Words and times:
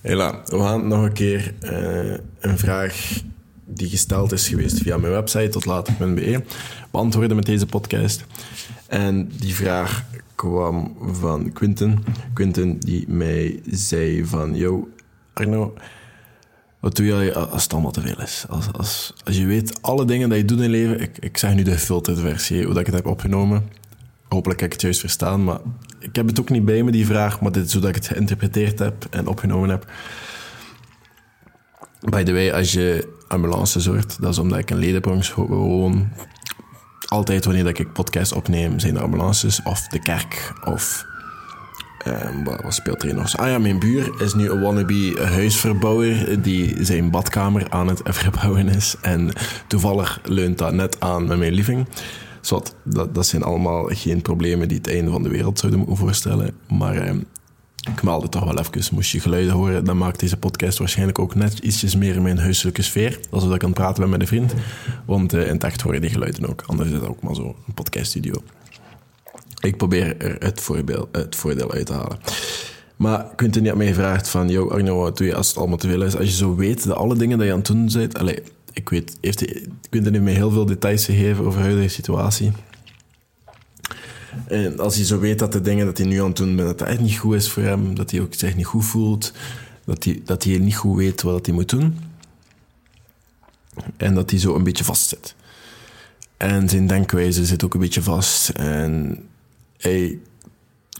Hela, 0.00 0.42
we 0.44 0.58
gaan 0.58 0.88
nog 0.88 1.02
een 1.02 1.12
keer 1.12 1.54
uh, 1.62 2.16
een 2.38 2.58
vraag 2.58 3.22
die 3.64 3.88
gesteld 3.88 4.32
is 4.32 4.48
geweest 4.48 4.78
via 4.78 4.96
mijn 4.96 5.12
website 5.12 5.48
tot 5.48 5.64
later.be 5.64 6.42
beantwoorden 6.90 7.36
met 7.36 7.46
deze 7.46 7.66
podcast. 7.66 8.24
En 8.86 9.30
die 9.38 9.54
vraag 9.54 10.04
kwam 10.34 10.96
van 11.00 11.52
Quinten. 11.52 12.04
Quinten 12.32 12.78
die 12.78 13.08
mij 13.08 13.60
zei 13.70 14.24
van... 14.24 14.56
Yo, 14.56 14.88
Arno, 15.32 15.74
wat 16.80 16.96
doe 16.96 17.06
je 17.06 17.34
als 17.34 17.62
het 17.62 17.72
allemaal 17.72 17.90
te 17.90 18.00
veel 18.00 18.20
is? 18.20 18.44
Als, 18.48 18.72
als, 18.72 19.12
als 19.24 19.36
je 19.36 19.46
weet 19.46 19.82
alle 19.82 20.04
dingen 20.04 20.28
dat 20.28 20.38
je 20.38 20.44
doet 20.44 20.60
in 20.60 20.70
leven... 20.70 21.00
Ik, 21.00 21.18
ik 21.18 21.36
zeg 21.36 21.54
nu 21.54 21.62
de 21.62 21.78
filtered 21.78 22.20
versie, 22.20 22.64
hoe 22.64 22.72
dat 22.72 22.80
ik 22.80 22.86
het 22.86 22.94
heb 22.94 23.06
opgenomen. 23.06 23.70
Hopelijk 24.28 24.60
heb 24.60 24.68
ik 24.68 24.74
het 24.74 24.82
juist 24.82 25.00
verstaan, 25.00 25.44
maar 25.44 25.60
ik 25.98 26.16
heb 26.16 26.26
het 26.26 26.40
ook 26.40 26.50
niet 26.50 26.64
bij 26.64 26.82
me, 26.82 26.90
die 26.90 27.06
vraag. 27.06 27.40
Maar 27.40 27.52
dit 27.52 27.66
is 27.66 27.72
hoe 27.72 27.80
dat 27.80 27.90
ik 27.90 27.96
het 27.96 28.06
geïnterpreteerd 28.06 28.78
heb 28.78 29.06
en 29.10 29.26
opgenomen 29.26 29.68
heb. 29.68 29.86
By 32.00 32.22
the 32.22 32.32
way, 32.32 32.50
als 32.50 32.72
je 32.72 33.16
ambulance 33.28 33.80
zorgt, 33.80 34.20
dat 34.20 34.30
is 34.30 34.38
omdat 34.38 34.58
ik 34.58 34.70
een 34.70 34.78
ledenbranche 34.78 35.46
woon. 35.46 36.08
Altijd 37.06 37.44
wanneer 37.44 37.66
ik 37.66 37.92
podcast 37.92 38.32
opneem, 38.32 38.78
zijn 38.78 38.94
de 38.94 39.00
ambulances 39.00 39.62
of 39.62 39.88
de 39.88 39.98
kerk 39.98 40.52
of 40.64 41.06
Um, 42.06 42.44
wat, 42.44 42.74
speelt 42.74 43.02
er 43.02 43.14
nog? 43.14 43.36
Ah 43.36 43.48
ja, 43.48 43.58
mijn 43.58 43.78
buur 43.78 44.22
is 44.22 44.34
nu 44.34 44.50
een 44.50 44.60
wannabe 44.60 45.20
huisverbouwer 45.22 46.42
die 46.42 46.84
zijn 46.84 47.10
badkamer 47.10 47.66
aan 47.68 47.88
het 47.88 48.00
verbouwen 48.04 48.68
is. 48.68 48.94
En 49.00 49.32
toevallig 49.66 50.20
leunt 50.24 50.58
dat 50.58 50.72
net 50.72 51.00
aan 51.00 51.26
met 51.26 51.38
mijn 51.38 51.52
living. 51.52 51.86
Zot, 52.40 52.74
dat, 52.84 53.14
dat 53.14 53.26
zijn 53.26 53.42
allemaal 53.42 53.84
geen 53.84 54.22
problemen 54.22 54.68
die 54.68 54.78
het 54.78 54.88
einde 54.88 55.10
van 55.10 55.22
de 55.22 55.28
wereld 55.28 55.58
zouden 55.58 55.80
moeten 55.80 55.98
voorstellen. 55.98 56.54
Maar 56.68 57.08
um, 57.08 57.26
ik 57.94 58.02
meldde 58.02 58.28
toch 58.28 58.44
wel 58.44 58.58
even. 58.58 58.94
Moest 58.94 59.10
je 59.10 59.20
geluiden 59.20 59.52
horen, 59.52 59.84
dan 59.84 59.98
maakt 59.98 60.20
deze 60.20 60.36
podcast 60.36 60.78
waarschijnlijk 60.78 61.18
ook 61.18 61.34
net 61.34 61.58
ietsjes 61.58 61.96
meer 61.96 62.14
in 62.14 62.22
mijn 62.22 62.38
huiselijke 62.38 62.82
sfeer. 62.82 63.20
Alsof 63.30 63.54
ik 63.54 63.62
aan 63.62 63.68
het 63.68 63.78
praten 63.78 64.00
ben 64.00 64.10
met 64.10 64.20
een 64.20 64.26
vriend. 64.26 64.54
Want 65.06 65.34
uh, 65.34 65.48
in 65.48 65.60
het 65.60 65.80
hoor 65.80 65.94
je 65.94 66.00
die 66.00 66.10
geluiden 66.10 66.48
ook. 66.48 66.62
Anders 66.66 66.88
is 66.88 66.94
het 66.94 67.06
ook 67.06 67.22
maar 67.22 67.34
zo, 67.34 67.56
een 67.66 67.74
podcaststudio. 67.74 68.42
Ik 69.60 69.76
probeer 69.76 70.16
er 70.16 70.36
het, 70.38 70.60
voorbeeld, 70.60 71.08
het 71.12 71.36
voordeel 71.36 71.72
uit 71.72 71.86
te 71.86 71.92
halen. 71.92 72.18
Maar 72.96 73.26
niet 73.36 73.70
aan 73.70 73.76
mij 73.76 73.86
gevraagd 73.86 74.28
van... 74.28 74.48
Yo, 74.48 74.68
Arno, 74.68 74.98
wat 74.98 75.16
doe 75.16 75.26
je 75.26 75.34
als 75.34 75.48
het 75.48 75.56
allemaal 75.56 75.76
te 75.76 75.88
veel 75.88 76.02
is? 76.02 76.16
Als 76.16 76.26
je 76.26 76.34
zo 76.34 76.54
weet 76.54 76.86
dat 76.86 76.96
alle 76.96 77.16
dingen 77.16 77.38
die 77.38 77.46
je 77.46 77.52
aan 77.52 77.58
het 77.58 77.66
doen 77.66 77.90
bent... 77.92 78.18
ik 78.72 78.88
weet... 78.88 79.16
Heeft, 79.20 79.44
kunt 79.90 80.06
u 80.06 80.20
mij 80.20 80.32
heel 80.32 80.50
veel 80.50 80.66
details 80.66 81.04
geven 81.04 81.44
over 81.44 81.58
de 81.58 81.64
huidige 81.64 81.88
situatie? 81.88 82.52
En 84.46 84.78
als 84.78 84.96
hij 84.96 85.04
zo 85.04 85.18
weet 85.18 85.38
dat 85.38 85.52
de 85.52 85.60
dingen 85.60 85.86
dat 85.86 85.98
hij 85.98 86.06
nu 86.06 86.20
aan 86.20 86.26
het 86.26 86.36
doen 86.36 86.56
bent, 86.56 86.68
dat 86.68 86.78
dat 86.78 86.88
echt 86.88 87.00
niet 87.00 87.18
goed 87.18 87.34
is 87.34 87.50
voor 87.50 87.62
hem, 87.62 87.94
dat 87.94 88.10
hij 88.10 88.20
ook 88.20 88.34
zich 88.34 88.56
niet 88.56 88.66
goed 88.66 88.84
voelt, 88.84 89.32
dat 89.84 90.04
hij, 90.04 90.20
dat 90.24 90.44
hij 90.44 90.58
niet 90.58 90.76
goed 90.76 90.96
weet 90.96 91.22
wat 91.22 91.46
hij 91.46 91.54
moet 91.54 91.68
doen. 91.68 91.98
En 93.96 94.14
dat 94.14 94.30
hij 94.30 94.38
zo 94.38 94.54
een 94.54 94.64
beetje 94.64 94.84
vast 94.84 95.08
zit. 95.08 95.34
En 96.36 96.68
zijn 96.68 96.86
denkwijze 96.86 97.44
zit 97.44 97.64
ook 97.64 97.74
een 97.74 97.80
beetje 97.80 98.02
vast. 98.02 98.48
En 98.48 99.18
hij 99.76 100.18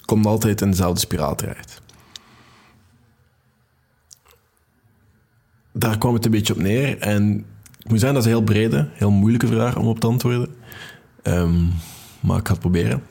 komt 0.05 0.27
altijd 0.27 0.61
in 0.61 0.71
dezelfde 0.71 1.01
spiraal 1.01 1.35
terecht. 1.35 1.81
Daar 5.73 5.99
kwam 5.99 6.15
het 6.15 6.25
een 6.25 6.31
beetje 6.31 6.53
op 6.53 6.61
neer. 6.61 6.99
En 6.99 7.45
ik 7.89 7.95
moet 7.95 8.03
zeggen, 8.03 8.19
dat 8.19 8.27
is 8.27 8.33
een 8.33 8.39
heel 8.39 8.55
brede, 8.55 8.89
heel 8.93 9.11
moeilijke 9.11 9.47
vraag 9.47 9.77
om 9.77 9.87
op 9.87 10.01
te 10.01 10.07
antwoorden. 10.07 10.55
Ehm, 11.23 11.65
maar 12.21 12.39
ik 12.39 12.47
ga 12.47 12.53
het 12.53 12.61
proberen. 12.61 13.03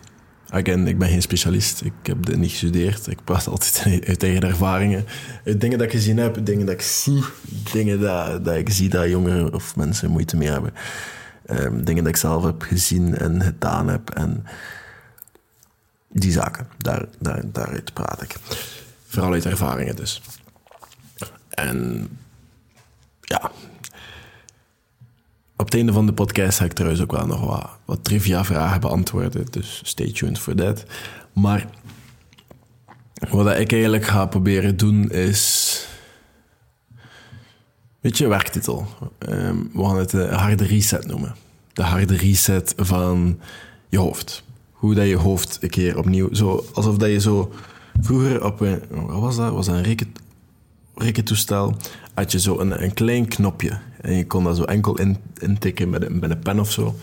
Again, 0.49 0.87
ik 0.87 0.97
ben 0.97 1.09
geen 1.09 1.21
specialist. 1.21 1.81
Ik 1.81 1.93
heb 2.03 2.25
dit 2.25 2.37
niet 2.37 2.49
gestudeerd. 2.49 3.07
Ik 3.07 3.23
praat 3.23 3.47
altijd 3.47 3.83
uit 4.07 4.23
eigen 4.23 4.41
ervaringen. 4.41 5.05
Uit 5.45 5.61
dingen 5.61 5.77
dat 5.77 5.87
ik 5.87 5.93
gezien 5.93 6.17
heb, 6.17 6.45
dingen 6.45 6.65
dat 6.65 6.75
ik 6.75 6.81
zie. 6.81 7.23
Dingen 7.71 7.99
dat, 7.99 8.45
dat 8.45 8.55
ik 8.55 8.69
zie 8.69 8.89
dat 8.89 9.09
jongeren 9.09 9.53
of 9.53 9.75
mensen 9.75 10.11
moeite 10.11 10.37
mee 10.37 10.49
hebben. 10.49 10.73
Um, 11.49 11.85
dingen 11.85 12.03
dat 12.03 12.13
ik 12.13 12.19
zelf 12.19 12.43
heb 12.43 12.61
gezien 12.61 13.17
en 13.17 13.41
gedaan 13.41 13.87
heb. 13.87 14.09
En 14.09 14.45
die 16.07 16.31
zaken, 16.31 16.67
daar, 16.77 17.05
daar, 17.19 17.41
daaruit 17.51 17.93
praat 17.93 18.21
ik. 18.21 18.35
Vooral 19.07 19.33
uit 19.33 19.45
ervaringen 19.45 19.95
dus. 19.95 20.21
En 21.49 22.07
ja, 23.21 23.51
het 25.67 25.75
einde 25.75 25.93
van 25.93 26.05
de 26.05 26.13
podcast 26.13 26.57
ga 26.57 26.65
ik 26.65 26.73
trouwens 26.73 27.01
ook 27.01 27.11
wel 27.11 27.25
nog 27.25 27.45
wat, 27.45 27.69
wat 27.85 28.03
trivia 28.03 28.45
vragen 28.45 28.81
beantwoorden. 28.81 29.45
Dus 29.49 29.81
stay 29.83 30.11
tuned 30.11 30.39
for 30.39 30.55
that. 30.55 30.83
Maar 31.33 31.67
wat 33.29 33.59
ik 33.59 33.71
eigenlijk 33.71 34.05
ga 34.05 34.25
proberen 34.25 34.77
doen 34.77 35.11
is. 35.11 35.85
Weet 37.99 38.17
je, 38.17 38.27
werktitel. 38.27 38.87
Ehm, 39.17 39.55
we 39.73 39.83
gaan 39.83 39.97
het 39.97 40.09
de 40.09 40.25
harde 40.25 40.65
reset 40.65 41.07
noemen. 41.07 41.35
De 41.73 41.83
harde 41.83 42.15
reset 42.15 42.73
van 42.77 43.39
je 43.89 43.97
hoofd. 43.97 44.43
Hoe 44.71 44.95
dat 44.95 45.07
je 45.07 45.17
hoofd 45.17 45.57
een 45.61 45.69
keer 45.69 45.97
opnieuw. 45.97 46.33
Zo, 46.33 46.65
alsof 46.73 46.97
dat 46.97 47.09
je 47.09 47.19
zo. 47.19 47.53
Vroeger 48.01 48.43
op 48.43 48.59
een. 48.59 48.81
Wat 48.89 49.19
was 49.19 49.35
dat? 49.35 49.53
Was 49.53 49.65
dat 49.65 49.75
een 49.75 49.83
reken, 49.83 50.13
rekentoestel? 50.95 51.75
Had 52.13 52.31
je 52.31 52.39
zo 52.39 52.59
een, 52.59 52.83
een 52.83 52.93
klein 52.93 53.27
knopje. 53.27 53.79
En 54.07 54.13
je 54.13 54.27
kon 54.27 54.43
dat 54.43 54.55
zo 54.55 54.63
enkel 54.63 54.99
in, 54.99 55.17
intikken 55.37 55.89
met 55.89 56.03
een, 56.03 56.19
met 56.19 56.29
een 56.29 56.39
pen 56.39 56.59
of 56.59 56.71
zo. 56.71 56.95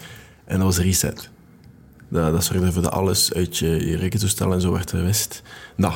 En 0.45 0.57
dat 0.57 0.67
was 0.67 0.79
reset. 0.79 1.31
Dat, 2.09 2.33
dat 2.33 2.45
zorgde 2.45 2.67
ervoor 2.67 2.83
dat 2.83 2.93
alles 2.93 3.35
uit 3.35 3.59
je, 3.59 3.87
je 3.87 3.97
rekentoestel 3.97 4.53
en 4.53 4.61
zo 4.61 4.73
werd 4.73 4.91
gewist. 4.91 5.43
Nou, 5.77 5.95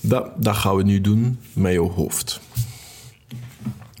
dat, 0.00 0.30
dat 0.36 0.56
gaan 0.56 0.76
we 0.76 0.82
nu 0.82 1.00
doen 1.00 1.38
met 1.52 1.72
je 1.72 1.78
hoofd. 1.78 2.40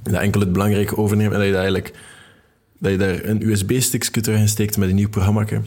Dat 0.02 0.14
enkel 0.14 0.40
het 0.40 0.52
belangrijke 0.52 0.96
overnemen 0.96 1.32
en 1.32 1.38
dat 1.38 1.48
je, 1.48 1.54
eigenlijk, 1.54 1.98
dat 2.78 2.92
je 2.92 2.98
daar 2.98 3.24
een 3.24 3.48
USB-stickje 3.48 4.20
terug 4.20 4.48
steekt 4.48 4.76
met 4.76 4.88
een 4.88 4.94
nieuw 4.94 5.08
programma. 5.08 5.44
We 5.44 5.62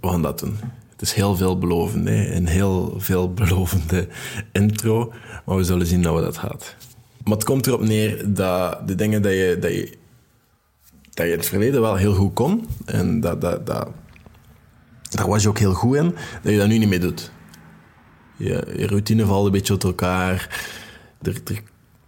gaan 0.00 0.22
dat 0.22 0.38
doen. 0.38 0.56
Het 0.90 1.02
is 1.02 1.12
heel 1.12 1.36
veelbelovend, 1.36 2.08
hè? 2.08 2.34
een 2.34 2.46
heel 2.46 2.94
veelbelovende 2.98 4.08
intro. 4.52 5.12
Maar 5.44 5.56
we 5.56 5.64
zullen 5.64 5.86
zien 5.86 6.06
hoe 6.06 6.20
dat 6.20 6.38
gaat. 6.38 6.76
Maar 7.26 7.36
het 7.36 7.44
komt 7.44 7.66
erop 7.66 7.80
neer 7.80 8.34
dat 8.34 8.88
de 8.88 8.94
dingen 8.94 9.22
dat 9.22 9.32
je, 9.32 9.56
dat 9.60 9.72
je, 9.72 11.32
in 11.32 11.38
het 11.38 11.46
verleden 11.46 11.80
wel 11.80 11.96
heel 11.96 12.14
goed 12.14 12.34
kon, 12.34 12.66
en 12.84 13.20
dat, 13.20 13.40
dat, 13.40 13.66
dat, 13.66 13.88
daar 15.10 15.28
was 15.28 15.42
je 15.42 15.48
ook 15.48 15.58
heel 15.58 15.72
goed 15.72 15.96
in, 15.96 16.14
dat 16.42 16.52
je 16.52 16.58
dat 16.58 16.68
nu 16.68 16.78
niet 16.78 16.88
meer 16.88 17.00
doet. 17.00 17.30
Je, 18.36 18.86
routine 18.86 19.26
valt 19.26 19.46
een 19.46 19.52
beetje 19.52 19.72
uit 19.72 19.84
elkaar. 19.84 20.66
Er, 21.22 21.40
er, 21.44 21.62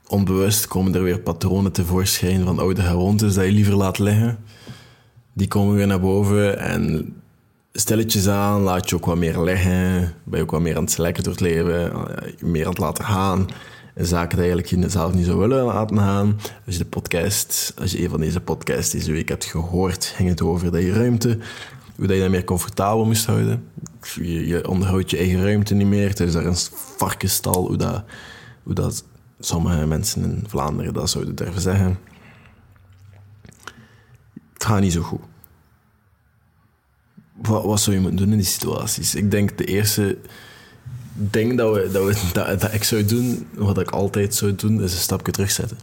onbewust 0.07 0.67
komen 0.67 0.95
er 0.95 1.03
weer 1.03 1.21
patronen 1.21 1.73
tevoorschijn 1.73 2.45
van 2.45 2.59
oude 2.59 2.83
gewoontes 2.83 3.35
dat 3.35 3.45
je 3.45 3.53
liever 3.53 3.75
laat 3.75 3.99
liggen. 3.99 4.39
Die 5.33 5.49
komen 5.49 5.75
weer 5.75 5.87
naar 5.87 6.01
boven 6.01 6.59
en 6.59 7.15
stilletjes 7.73 8.29
aan 8.29 8.61
laat 8.61 8.89
je 8.89 8.97
ook 8.97 9.07
wat 9.07 9.17
meer 9.17 9.41
liggen. 9.41 10.15
Ben 10.25 10.39
je 10.39 10.43
ook 10.43 10.51
wat 10.51 10.61
meer 10.61 10.77
aan 10.77 10.83
het 10.83 10.93
slekken 10.93 11.23
door 11.23 11.33
het 11.33 11.43
leven, 11.43 11.93
meer 12.41 12.65
aan 12.65 12.71
het 12.71 12.79
laten 12.79 13.05
gaan 13.05 13.49
zaken 14.07 14.39
die 14.39 14.47
eigenlijk 14.47 14.83
je 14.83 14.91
zelf 14.91 15.15
niet 15.15 15.27
zou 15.27 15.39
willen 15.39 15.65
laten 15.65 15.99
gaan. 15.99 16.41
Als 16.67 16.75
je 16.75 16.83
de 16.83 16.89
podcast, 16.89 17.73
als 17.81 17.93
je 17.93 18.03
een 18.03 18.11
van 18.11 18.21
deze 18.21 18.41
podcasts 18.41 18.93
deze 18.93 19.13
week 19.13 19.29
hebt 19.29 19.45
gehoord, 19.45 20.05
ging 20.05 20.29
het 20.29 20.43
over 20.43 20.73
dat 20.73 20.83
je 20.83 20.93
ruimte, 20.93 21.39
hoe 21.97 22.07
dat 22.07 22.17
je 22.17 22.23
dat 22.23 22.31
meer 22.31 22.45
comfortabel 22.45 23.05
moest 23.05 23.27
houden. 23.27 23.71
Je, 24.15 24.47
je 24.47 24.69
onderhoudt 24.69 25.11
je 25.11 25.17
eigen 25.17 25.43
ruimte 25.43 25.75
niet 25.75 25.87
meer. 25.87 26.09
Het 26.09 26.21
is 26.21 26.33
daar 26.33 26.47
een 26.47 26.57
varkenstal, 26.97 27.67
hoe 27.67 27.77
dat, 27.77 28.05
hoe 28.63 28.75
dat 28.75 29.05
sommige 29.41 29.87
mensen 29.87 30.23
in 30.23 30.45
Vlaanderen 30.47 30.95
dat 30.95 31.11
zouden 31.11 31.35
durven 31.35 31.61
zeggen. 31.61 31.99
Het 34.53 34.65
gaat 34.65 34.81
niet 34.81 34.93
zo 34.93 35.03
goed. 35.03 35.23
Wat, 37.43 37.65
wat 37.65 37.81
zou 37.81 37.97
je 37.97 38.03
moeten 38.03 38.21
doen 38.21 38.31
in 38.31 38.39
die 38.39 38.47
situaties? 38.47 39.15
Ik 39.15 39.31
denk 39.31 39.59
de 39.59 39.65
eerste 39.65 40.19
denk 41.19 41.59
dat, 41.59 41.75
we, 41.75 41.91
dat, 41.91 42.05
we, 42.05 42.31
dat, 42.33 42.61
dat 42.61 42.73
ik 42.73 42.85
zou 42.85 43.05
doen, 43.05 43.49
wat 43.55 43.79
ik 43.79 43.91
altijd 43.91 44.35
zou 44.35 44.55
doen, 44.55 44.83
is 44.83 44.93
een 44.93 44.99
stapje 44.99 45.33
terugzetten. 45.33 45.79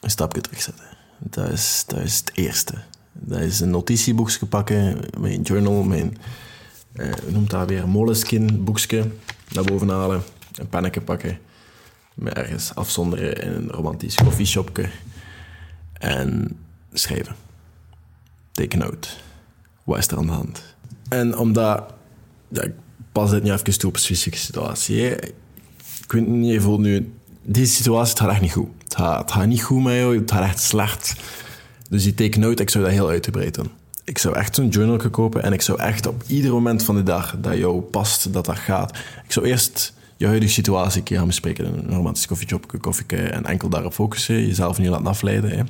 Een 0.00 0.10
stapje 0.10 0.40
terugzetten. 0.40 0.84
Dat 1.18 1.50
is, 1.50 1.84
dat 1.86 1.98
is 1.98 2.18
het 2.18 2.30
eerste. 2.34 2.74
Dat 3.12 3.40
is 3.40 3.60
een 3.60 3.70
notitieboekje 3.70 4.46
pakken, 4.46 4.98
mijn 5.18 5.42
journal, 5.42 5.82
mijn, 5.82 6.16
eh, 6.92 7.10
noemt 7.28 7.50
dat 7.50 7.68
weer, 7.68 7.88
moleskin 7.88 8.64
boekje, 8.64 9.10
naar 9.52 9.64
boven 9.64 9.88
halen, 9.88 10.22
een 10.54 10.68
pennetje 10.68 11.00
pakken, 11.00 11.38
me 12.14 12.30
ergens 12.30 12.74
afzonderen 12.74 13.42
in 13.42 13.52
een 13.52 13.70
romantisch 13.70 14.14
koffieshopje 14.14 14.88
en 15.92 16.58
schrijven. 16.92 17.34
Take 18.52 18.76
a 18.76 18.78
note. 18.78 19.08
Wat 19.84 19.98
is 19.98 20.06
er 20.06 20.18
aan 20.18 20.26
de 20.26 20.32
hand? 20.32 20.74
En 21.08 21.38
omdat 21.38 21.94
ja, 22.48 22.64
pas 23.14 23.30
dit 23.30 23.42
niet 23.42 23.52
even 23.52 23.78
toe 23.78 23.88
op 23.88 23.94
een 23.94 24.00
specifieke 24.00 24.38
situatie. 24.38 25.16
Weet 26.06 26.26
niet, 26.26 26.52
je 26.52 26.60
voelt 26.60 26.80
nu... 26.80 27.12
Deze 27.42 27.72
situatie, 27.72 28.10
het 28.10 28.20
gaat 28.20 28.30
echt 28.30 28.40
niet 28.40 28.52
goed. 28.52 28.68
Het 28.84 28.94
gaat, 28.94 29.32
het 29.32 29.46
niet 29.46 29.62
goed 29.62 29.82
met 29.82 29.94
jou, 29.94 30.18
het 30.18 30.32
gaat 30.32 30.42
echt 30.42 30.62
slecht. 30.62 31.14
Dus 31.88 32.02
die 32.02 32.14
take 32.14 32.38
note, 32.38 32.62
ik 32.62 32.70
zou 32.70 32.84
dat 32.84 32.92
heel 32.92 33.08
uitgebreid 33.08 33.54
doen. 33.54 33.70
Ik 34.04 34.18
zou 34.18 34.36
echt 34.36 34.54
zo'n 34.54 34.68
journal 34.68 35.10
kopen 35.10 35.42
en 35.42 35.52
ik 35.52 35.62
zou 35.62 35.80
echt 35.80 36.06
op 36.06 36.22
ieder 36.26 36.50
moment 36.50 36.82
van 36.82 36.94
de 36.94 37.02
dag 37.02 37.36
dat 37.40 37.56
jou 37.56 37.80
past, 37.80 38.32
dat 38.32 38.44
dat 38.44 38.58
gaat. 38.58 38.96
Ik 39.24 39.32
zou 39.32 39.46
eerst 39.46 39.94
je 40.16 40.26
huidige 40.26 40.52
situatie 40.52 40.98
een 40.98 41.04
keer 41.04 41.18
gaan 41.18 41.26
bespreken. 41.26 41.66
Een 41.66 41.94
romantisch 41.94 42.26
koffietje 42.26 42.56
op, 42.56 42.74
koffie 42.80 43.16
en 43.16 43.44
enkel 43.44 43.68
daarop 43.68 43.92
focussen. 43.92 44.46
Jezelf 44.46 44.78
niet 44.78 44.88
laten 44.88 45.06
afleiden. 45.06 45.50
Hè. 45.50 45.62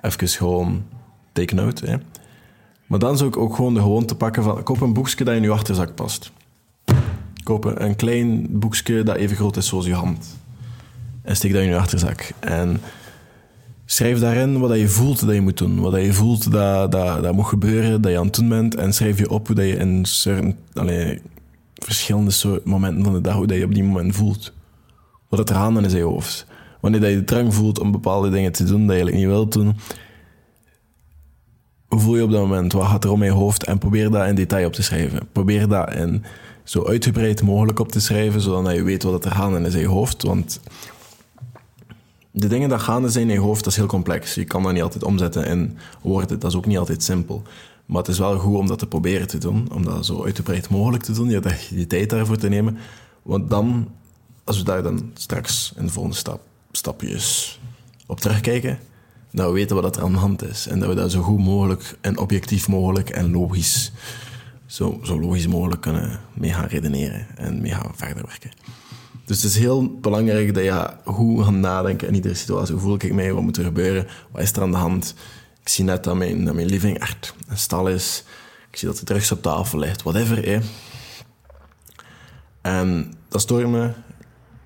Even 0.00 0.28
gewoon 0.28 0.84
take 1.32 1.54
note. 1.54 1.86
Hè. 1.86 1.96
Maar 2.92 3.00
dan 3.00 3.16
zou 3.16 3.30
ik 3.30 3.36
ook 3.36 3.54
gewoon 3.54 3.74
de 3.74 3.80
gewoonte 3.80 4.14
pakken 4.14 4.42
van... 4.42 4.62
Koop 4.62 4.80
een 4.80 4.92
boekje 4.92 5.24
dat 5.24 5.34
in 5.34 5.42
je 5.42 5.50
achterzak 5.50 5.94
past. 5.94 6.32
Koop 7.42 7.64
een 7.64 7.96
klein 7.96 8.46
boekje 8.50 9.02
dat 9.02 9.16
even 9.16 9.36
groot 9.36 9.56
is 9.56 9.66
zoals 9.66 9.86
je 9.86 9.94
hand. 9.94 10.38
En 11.22 11.36
steek 11.36 11.52
dat 11.52 11.62
in 11.62 11.68
je 11.68 11.76
achterzak. 11.76 12.32
En 12.40 12.80
schrijf 13.84 14.18
daarin 14.18 14.58
wat 14.58 14.78
je 14.78 14.88
voelt 14.88 15.26
dat 15.26 15.34
je 15.34 15.40
moet 15.40 15.58
doen. 15.58 15.80
Wat 15.80 15.94
je 15.94 16.12
voelt 16.12 16.50
dat, 16.50 16.92
dat, 16.92 17.22
dat 17.22 17.34
moet 17.34 17.46
gebeuren, 17.46 18.00
dat 18.00 18.10
je 18.12 18.18
aan 18.18 18.26
het 18.26 18.34
doen 18.34 18.48
bent. 18.48 18.74
En 18.74 18.94
schrijf 18.94 19.18
je 19.18 19.30
op 19.30 19.46
hoe 19.46 19.66
je 19.66 19.76
in 19.76 20.06
verschillende 21.74 22.30
soort 22.30 22.64
momenten 22.64 23.04
van 23.04 23.12
de 23.12 23.20
dag, 23.20 23.34
hoe 23.34 23.54
je 23.54 23.64
op 23.64 23.74
die 23.74 23.84
moment 23.84 24.16
voelt. 24.16 24.52
Wat 25.28 25.38
het 25.38 25.50
er 25.50 25.56
aan 25.56 25.84
is 25.84 25.92
in 25.92 25.98
je 25.98 26.04
hoofd. 26.04 26.46
Wanneer 26.80 27.00
dat 27.00 27.10
je 27.10 27.16
de 27.16 27.24
drang 27.24 27.54
voelt 27.54 27.78
om 27.78 27.92
bepaalde 27.92 28.30
dingen 28.30 28.52
te 28.52 28.64
doen 28.64 28.86
dat 28.86 28.96
je 28.96 29.02
eigenlijk 29.02 29.16
niet 29.16 29.26
wilt 29.26 29.52
doen. 29.52 29.76
Hoe 31.92 32.00
voel 32.00 32.16
je 32.16 32.22
op 32.22 32.30
dat 32.30 32.40
moment? 32.40 32.72
Wat 32.72 32.86
gaat 32.86 33.04
er 33.04 33.10
om 33.10 33.22
in 33.22 33.32
je 33.32 33.38
hoofd? 33.38 33.64
En 33.64 33.78
probeer 33.78 34.10
dat 34.10 34.26
in 34.26 34.34
detail 34.34 34.66
op 34.66 34.72
te 34.72 34.82
schrijven. 34.82 35.28
Probeer 35.32 35.68
dat 35.68 35.94
in 35.94 36.24
zo 36.64 36.86
uitgebreid 36.86 37.42
mogelijk 37.42 37.78
op 37.78 37.92
te 37.92 38.00
schrijven, 38.00 38.40
zodat 38.40 38.74
je 38.74 38.82
weet 38.82 39.02
wat 39.02 39.24
er 39.24 39.32
aan 39.32 39.66
is 39.66 39.74
in 39.74 39.80
je 39.80 39.86
hoofd. 39.86 40.22
Want 40.22 40.60
de 42.30 42.48
dingen 42.48 42.68
die 42.68 42.78
gaande 42.78 43.08
zijn 43.08 43.28
in 43.28 43.34
je 43.34 43.40
hoofd, 43.40 43.64
dat 43.64 43.72
is 43.72 43.78
heel 43.78 43.86
complex. 43.86 44.34
Je 44.34 44.44
kan 44.44 44.62
dat 44.62 44.72
niet 44.72 44.82
altijd 44.82 45.04
omzetten 45.04 45.46
in 45.46 45.78
woorden. 46.02 46.38
Dat 46.38 46.50
is 46.50 46.56
ook 46.56 46.66
niet 46.66 46.78
altijd 46.78 47.02
simpel. 47.02 47.42
Maar 47.86 47.98
het 47.98 48.08
is 48.08 48.18
wel 48.18 48.38
goed 48.38 48.56
om 48.56 48.66
dat 48.66 48.78
te 48.78 48.86
proberen 48.86 49.26
te 49.26 49.38
doen. 49.38 49.68
Om 49.72 49.84
dat 49.84 50.06
zo 50.06 50.24
uitgebreid 50.24 50.68
mogelijk 50.68 51.02
te 51.02 51.12
doen. 51.12 51.28
Je 51.28 51.40
hebt 51.40 51.68
die 51.70 51.86
tijd 51.86 52.10
daarvoor 52.10 52.36
te 52.36 52.48
nemen. 52.48 52.78
Want 53.22 53.50
dan, 53.50 53.88
als 54.44 54.58
we 54.58 54.64
daar 54.64 54.82
dan 54.82 55.10
straks 55.14 55.72
in 55.76 55.86
de 55.86 55.92
volgende 55.92 56.16
stap, 56.16 56.40
stapjes 56.70 57.60
op 58.06 58.20
terugkijken, 58.20 58.78
dat 59.32 59.46
we 59.46 59.52
weten 59.52 59.82
wat 59.82 59.96
er 59.96 60.02
aan 60.02 60.12
de 60.12 60.18
hand 60.18 60.42
is. 60.42 60.66
En 60.66 60.78
dat 60.78 60.88
we 60.88 60.94
dat 60.94 61.10
zo 61.10 61.22
goed 61.22 61.38
mogelijk 61.38 61.96
en 62.00 62.18
objectief 62.18 62.68
mogelijk 62.68 63.10
en 63.10 63.30
logisch, 63.30 63.92
zo, 64.66 65.00
zo 65.02 65.20
logisch 65.20 65.46
mogelijk 65.46 65.80
kunnen 65.80 66.20
mee 66.34 66.52
gaan 66.52 66.66
redeneren 66.66 67.26
en 67.36 67.60
mee 67.60 67.72
gaan 67.72 67.92
verder 67.94 68.24
werken. 68.26 68.50
Dus 69.24 69.42
het 69.42 69.52
is 69.52 69.58
heel 69.58 69.98
belangrijk 70.00 70.54
dat 70.54 70.64
je 70.64 70.90
goed 71.04 71.44
gaat 71.44 71.52
nadenken 71.52 72.08
in 72.08 72.14
iedere 72.14 72.34
situatie. 72.34 72.72
Hoe 72.74 72.82
voel 72.82 72.94
ik 72.94 73.12
mij? 73.12 73.32
Wat 73.32 73.42
moet 73.42 73.56
er 73.56 73.64
gebeuren? 73.64 74.06
Wat 74.30 74.42
is 74.42 74.52
er 74.52 74.62
aan 74.62 74.70
de 74.70 74.76
hand? 74.76 75.14
Ik 75.60 75.68
zie 75.68 75.84
net 75.84 76.04
dat 76.04 76.16
mijn, 76.16 76.44
dat 76.44 76.54
mijn 76.54 76.66
living 76.66 76.98
echt 76.98 77.34
een 77.48 77.58
stal 77.58 77.88
is. 77.88 78.24
Ik 78.70 78.76
zie 78.76 78.88
dat 78.88 78.98
er 78.98 79.04
drugs 79.04 79.32
op 79.32 79.42
tafel 79.42 79.78
ligt. 79.78 80.02
Whatever, 80.02 80.44
hè. 80.44 80.58
En 82.60 83.14
dat 83.28 83.40
stoort 83.40 83.68
me. 83.68 83.90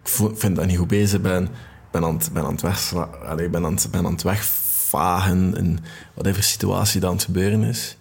Ik 0.02 0.10
vind 0.34 0.54
dat 0.54 0.64
ik 0.64 0.70
niet 0.70 0.78
goed 0.78 0.88
bezig 0.88 1.20
ben. 1.20 1.48
Ben 1.90 2.04
aan 2.04 2.16
het, 2.16 2.32
ben 2.32 2.44
aan 2.44 2.52
het, 2.52 2.62
wegsla, 2.62 3.02
allez, 3.02 3.50
ben 3.50 3.64
aan 3.64 3.78
ben 3.90 4.06
aan 4.06 4.12
het 4.12 4.22
wegvagen 4.22 5.56
in 5.56 5.78
whatever 6.14 6.42
situatie 6.42 7.00
dat 7.00 7.10
aan 7.10 7.16
het 7.16 7.24
gebeuren 7.24 7.62
is. 7.62 7.96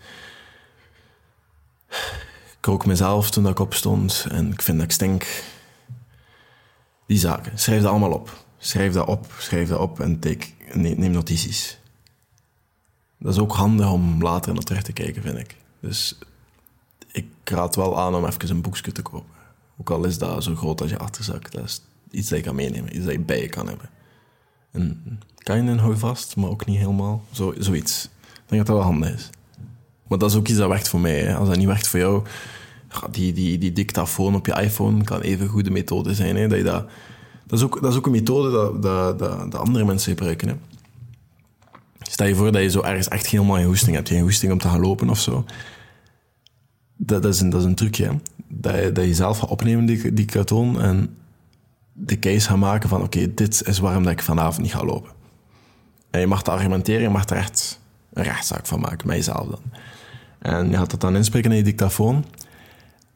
Ik 2.58 2.66
rook 2.72 2.86
mezelf 2.86 3.30
toen 3.30 3.48
ik 3.48 3.60
opstond 3.60 4.26
en 4.30 4.52
ik 4.52 4.62
vind 4.62 4.78
dat 4.78 4.86
ik 4.86 4.94
stink 4.94 5.44
die 7.08 7.18
zaken. 7.18 7.60
Schrijf 7.60 7.82
dat 7.82 7.92
allemaal 7.92 8.12
op. 8.12 8.44
Schrijf 8.58 8.94
dat 8.94 9.08
op, 9.08 9.26
schrijf 9.38 9.70
dat 9.70 9.80
op 9.80 10.00
en 10.00 10.20
take, 10.20 10.48
neem 10.74 11.12
notities. 11.12 11.80
Dat 13.20 13.34
is 13.34 13.40
ook 13.40 13.54
handig 13.54 13.92
om 13.92 14.22
later 14.22 14.54
naar 14.54 14.64
terug 14.64 14.84
te 14.84 14.94
kijken, 14.94 15.22
vind 15.22 15.38
ik. 15.38 15.56
Dus 15.80 16.18
ik 17.12 17.28
raad 17.44 17.76
wel 17.76 18.00
aan 18.00 18.16
om 18.16 18.26
even 18.26 18.50
een 18.50 18.62
boekje 18.62 18.92
te 18.92 19.02
kopen. 19.02 19.30
Ook 19.78 19.90
al 19.90 20.06
is 20.06 20.18
dat 20.18 20.44
zo 20.44 20.56
groot 20.56 20.82
als 20.82 20.90
je 20.90 20.98
achterzak. 20.98 21.52
Dat 21.52 21.64
is 21.64 21.82
iets 22.16 22.30
dat 22.30 22.38
je 22.38 22.46
kan 22.46 22.56
meenemen, 22.56 22.96
iets 22.96 23.06
dat 23.06 23.14
je 23.14 23.20
bij 23.20 23.42
je 23.42 23.50
kan 23.50 23.68
hebben. 23.68 23.90
En 24.72 25.20
kan 25.38 25.64
je 25.64 25.72
een 25.72 25.80
hou 25.80 25.98
vast, 25.98 26.36
maar 26.36 26.50
ook 26.50 26.66
niet 26.66 26.78
helemaal. 26.78 27.24
Zo, 27.32 27.54
zoiets. 27.58 28.10
Ik 28.24 28.52
denk 28.52 28.66
dat 28.66 28.76
dat 28.76 28.76
wel 28.76 28.92
handig 28.92 29.14
is. 29.14 29.30
Maar 30.08 30.18
dat 30.18 30.30
is 30.30 30.36
ook 30.36 30.48
iets 30.48 30.58
dat 30.58 30.70
werkt 30.70 30.90
voor 30.90 31.00
mij. 31.00 31.20
Hè. 31.20 31.36
Als 31.36 31.48
dat 31.48 31.58
niet 31.58 31.68
werkt 31.68 31.88
voor 31.88 32.00
jou, 32.00 32.24
die, 33.12 33.34
die, 33.34 33.58
die 33.58 33.72
dictafoon 33.72 34.36
op 34.36 34.46
je 34.46 34.62
iPhone 34.62 35.04
kan 35.04 35.22
even 35.22 35.48
goede 35.48 35.72
methode 35.72 36.14
zijn. 36.14 36.36
Hè? 36.36 36.48
Dat, 36.48 36.58
je 36.58 36.64
dat, 36.64 36.88
dat, 37.46 37.60
is 37.60 37.66
ook, 37.66 37.82
dat 37.82 37.92
is 37.92 37.98
ook 37.98 38.06
een 38.06 38.12
methode 38.12 38.52
dat, 38.52 38.82
dat, 38.82 39.52
dat, 39.52 39.56
andere 39.56 39.86
mensen 39.86 40.12
gebruiken. 40.12 40.48
Hè? 40.48 40.56
Stel 42.00 42.28
je 42.28 42.36
voor 42.36 42.52
dat 42.52 42.62
je 42.62 42.70
zo 42.70 42.82
ergens 42.82 43.08
echt 43.08 43.28
helemaal 43.28 43.56
geen 43.56 43.66
hoesting 43.66 43.96
hebt. 43.96 44.10
Geen 44.10 44.22
hoesting 44.22 44.52
om 44.52 44.58
te 44.58 44.68
gaan 44.68 44.80
lopen 44.80 45.10
of 45.10 45.20
zo. 45.20 45.46
Dat, 46.98 47.26
is, 47.26 47.42
een, 47.42 47.50
dat 47.50 47.60
is 47.60 47.66
een 47.66 47.76
trucje. 47.76 48.20
Dat, 48.48 48.76
je, 48.76 48.92
dat 48.92 49.06
je 49.06 49.14
zelf 49.14 49.40
gaat 49.40 49.50
opnemen, 49.50 49.86
die, 49.86 50.14
die 50.14 50.28
en 50.78 51.16
de 51.98 52.20
case 52.20 52.48
gaat 52.48 52.58
maken 52.58 52.90
van... 52.90 53.02
Oké, 53.02 53.34
dit 53.34 53.68
is 53.68 53.80
waarom 53.80 54.04
dat 54.04 54.12
ik 54.12 54.22
vanavond 54.22 54.62
niet 54.62 54.76
ga 54.76 54.84
lopen. 54.84 55.12
En 56.12 56.20
je 56.20 56.28
mag 56.28 56.44
te 56.44 56.52
argumenteren, 56.52 57.02
je 57.02 57.10
mag 57.10 57.30
er 57.30 57.38
echt 57.38 57.80
een 58.14 58.24
rechtszaak 58.24 58.66
van 58.66 58.80
maken, 58.80 59.08
met 59.08 59.16
jezelf 59.16 59.48
dan. 59.48 59.62
En 60.40 60.70
je 60.70 60.78
gaat 60.78 60.92
dat 60.92 61.02
dan 61.02 61.16
inspreken 61.16 61.52
in 61.52 61.58
je 61.58 61.64
dictafoon. 61.64 62.26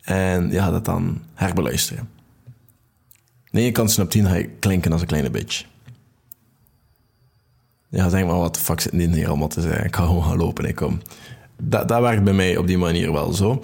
En 0.01 0.51
je 0.51 0.59
gaat 0.59 0.71
dat 0.71 0.85
dan 0.85 1.21
herbeluisteren. 1.33 2.09
Nee, 3.51 3.65
je 3.65 3.71
kan 3.71 3.89
snap 3.89 4.09
10 4.09 4.25
ga 4.25 4.33
je 4.33 4.49
klinken 4.59 4.91
als 4.91 5.01
een 5.01 5.07
kleine 5.07 5.29
bitch. 5.29 5.65
Ja, 7.89 8.09
denk 8.09 8.27
maar, 8.27 8.37
wat 8.37 8.53
de 8.53 8.59
fuck 8.59 8.79
zit 8.79 8.93
niet 8.93 9.13
hier 9.15 9.27
allemaal 9.27 9.47
te 9.47 9.61
zeggen? 9.61 9.85
Ik 9.85 9.95
ga 9.95 10.05
gewoon 10.05 10.23
gaan 10.23 10.37
lopen, 10.37 10.65
ik 10.65 10.75
kom. 10.75 11.01
Dat, 11.57 11.87
dat 11.87 12.01
werkt 12.01 12.23
bij 12.23 12.33
mij 12.33 12.57
op 12.57 12.67
die 12.67 12.77
manier 12.77 13.13
wel 13.13 13.33
zo. 13.33 13.61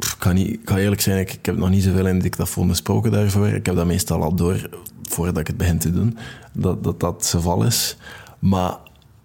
Ik 0.00 0.14
kan, 0.18 0.36
ik 0.36 0.64
kan 0.64 0.76
eerlijk 0.76 1.00
zijn, 1.00 1.18
ik, 1.18 1.32
ik 1.32 1.46
heb 1.46 1.56
nog 1.56 1.70
niet 1.70 1.82
zoveel 1.82 2.06
in 2.06 2.16
de 2.16 2.22
dictafoon 2.22 2.68
besproken 2.68 3.12
daarvoor. 3.12 3.46
Ik 3.46 3.66
heb 3.66 3.74
dat 3.74 3.86
meestal 3.86 4.22
al 4.22 4.34
door, 4.34 4.68
voordat 5.02 5.38
ik 5.38 5.46
het 5.46 5.56
begin 5.56 5.78
te 5.78 5.92
doen, 5.92 6.18
dat 6.52 6.84
dat, 6.84 7.00
dat 7.00 7.26
geval 7.26 7.64
is. 7.64 7.96
Maar 8.38 8.76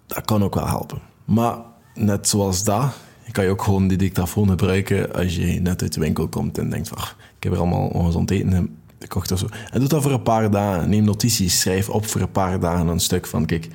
dat 0.06 0.24
kan 0.24 0.42
ook 0.42 0.54
wel 0.54 0.66
helpen. 0.66 0.98
Maar 1.24 1.56
net 1.94 2.28
zoals 2.28 2.64
dat, 2.64 2.92
kan 3.34 3.44
je 3.44 3.50
ook 3.50 3.62
gewoon 3.62 3.88
die 3.88 3.98
dictafoon 3.98 4.48
gebruiken 4.48 5.12
als 5.14 5.36
je 5.36 5.46
net 5.46 5.82
uit 5.82 5.92
de 5.92 6.00
winkel 6.00 6.28
komt 6.28 6.58
en 6.58 6.70
denkt 6.70 6.88
van, 6.88 6.98
ik 7.36 7.42
heb 7.42 7.52
er 7.52 7.58
allemaal 7.58 7.88
ongezond 7.88 8.30
eten 8.30 8.76
gekocht 8.98 9.32
of 9.32 9.38
zo. 9.38 9.46
En 9.70 9.80
doe 9.80 9.88
dat 9.88 10.02
voor 10.02 10.12
een 10.12 10.22
paar 10.22 10.50
dagen. 10.50 10.88
Neem 10.88 11.04
notities, 11.04 11.60
schrijf 11.60 11.88
op 11.88 12.06
voor 12.06 12.20
een 12.20 12.30
paar 12.30 12.60
dagen 12.60 12.86
een 12.86 13.00
stuk 13.00 13.26
van, 13.26 13.46
kijk, 13.46 13.68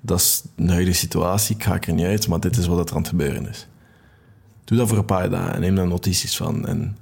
dat 0.00 0.18
is 0.18 0.42
een 0.56 0.68
huidige 0.68 0.96
situatie, 0.96 1.56
ik 1.56 1.64
ga 1.64 1.80
er 1.80 1.92
niet 1.92 2.06
uit, 2.06 2.28
maar 2.28 2.40
dit 2.40 2.56
is 2.56 2.66
wat 2.66 2.88
er 2.88 2.94
aan 2.94 3.00
het 3.00 3.10
gebeuren 3.10 3.48
is. 3.48 3.66
Doe 4.72 4.80
dat 4.80 4.90
voor 4.90 4.98
een 4.98 5.04
paar 5.04 5.30
dagen 5.30 5.54
en 5.54 5.60
neem 5.60 5.74
daar 5.74 5.86
notities 5.86 6.36
van 6.36 6.66
en 6.66 6.96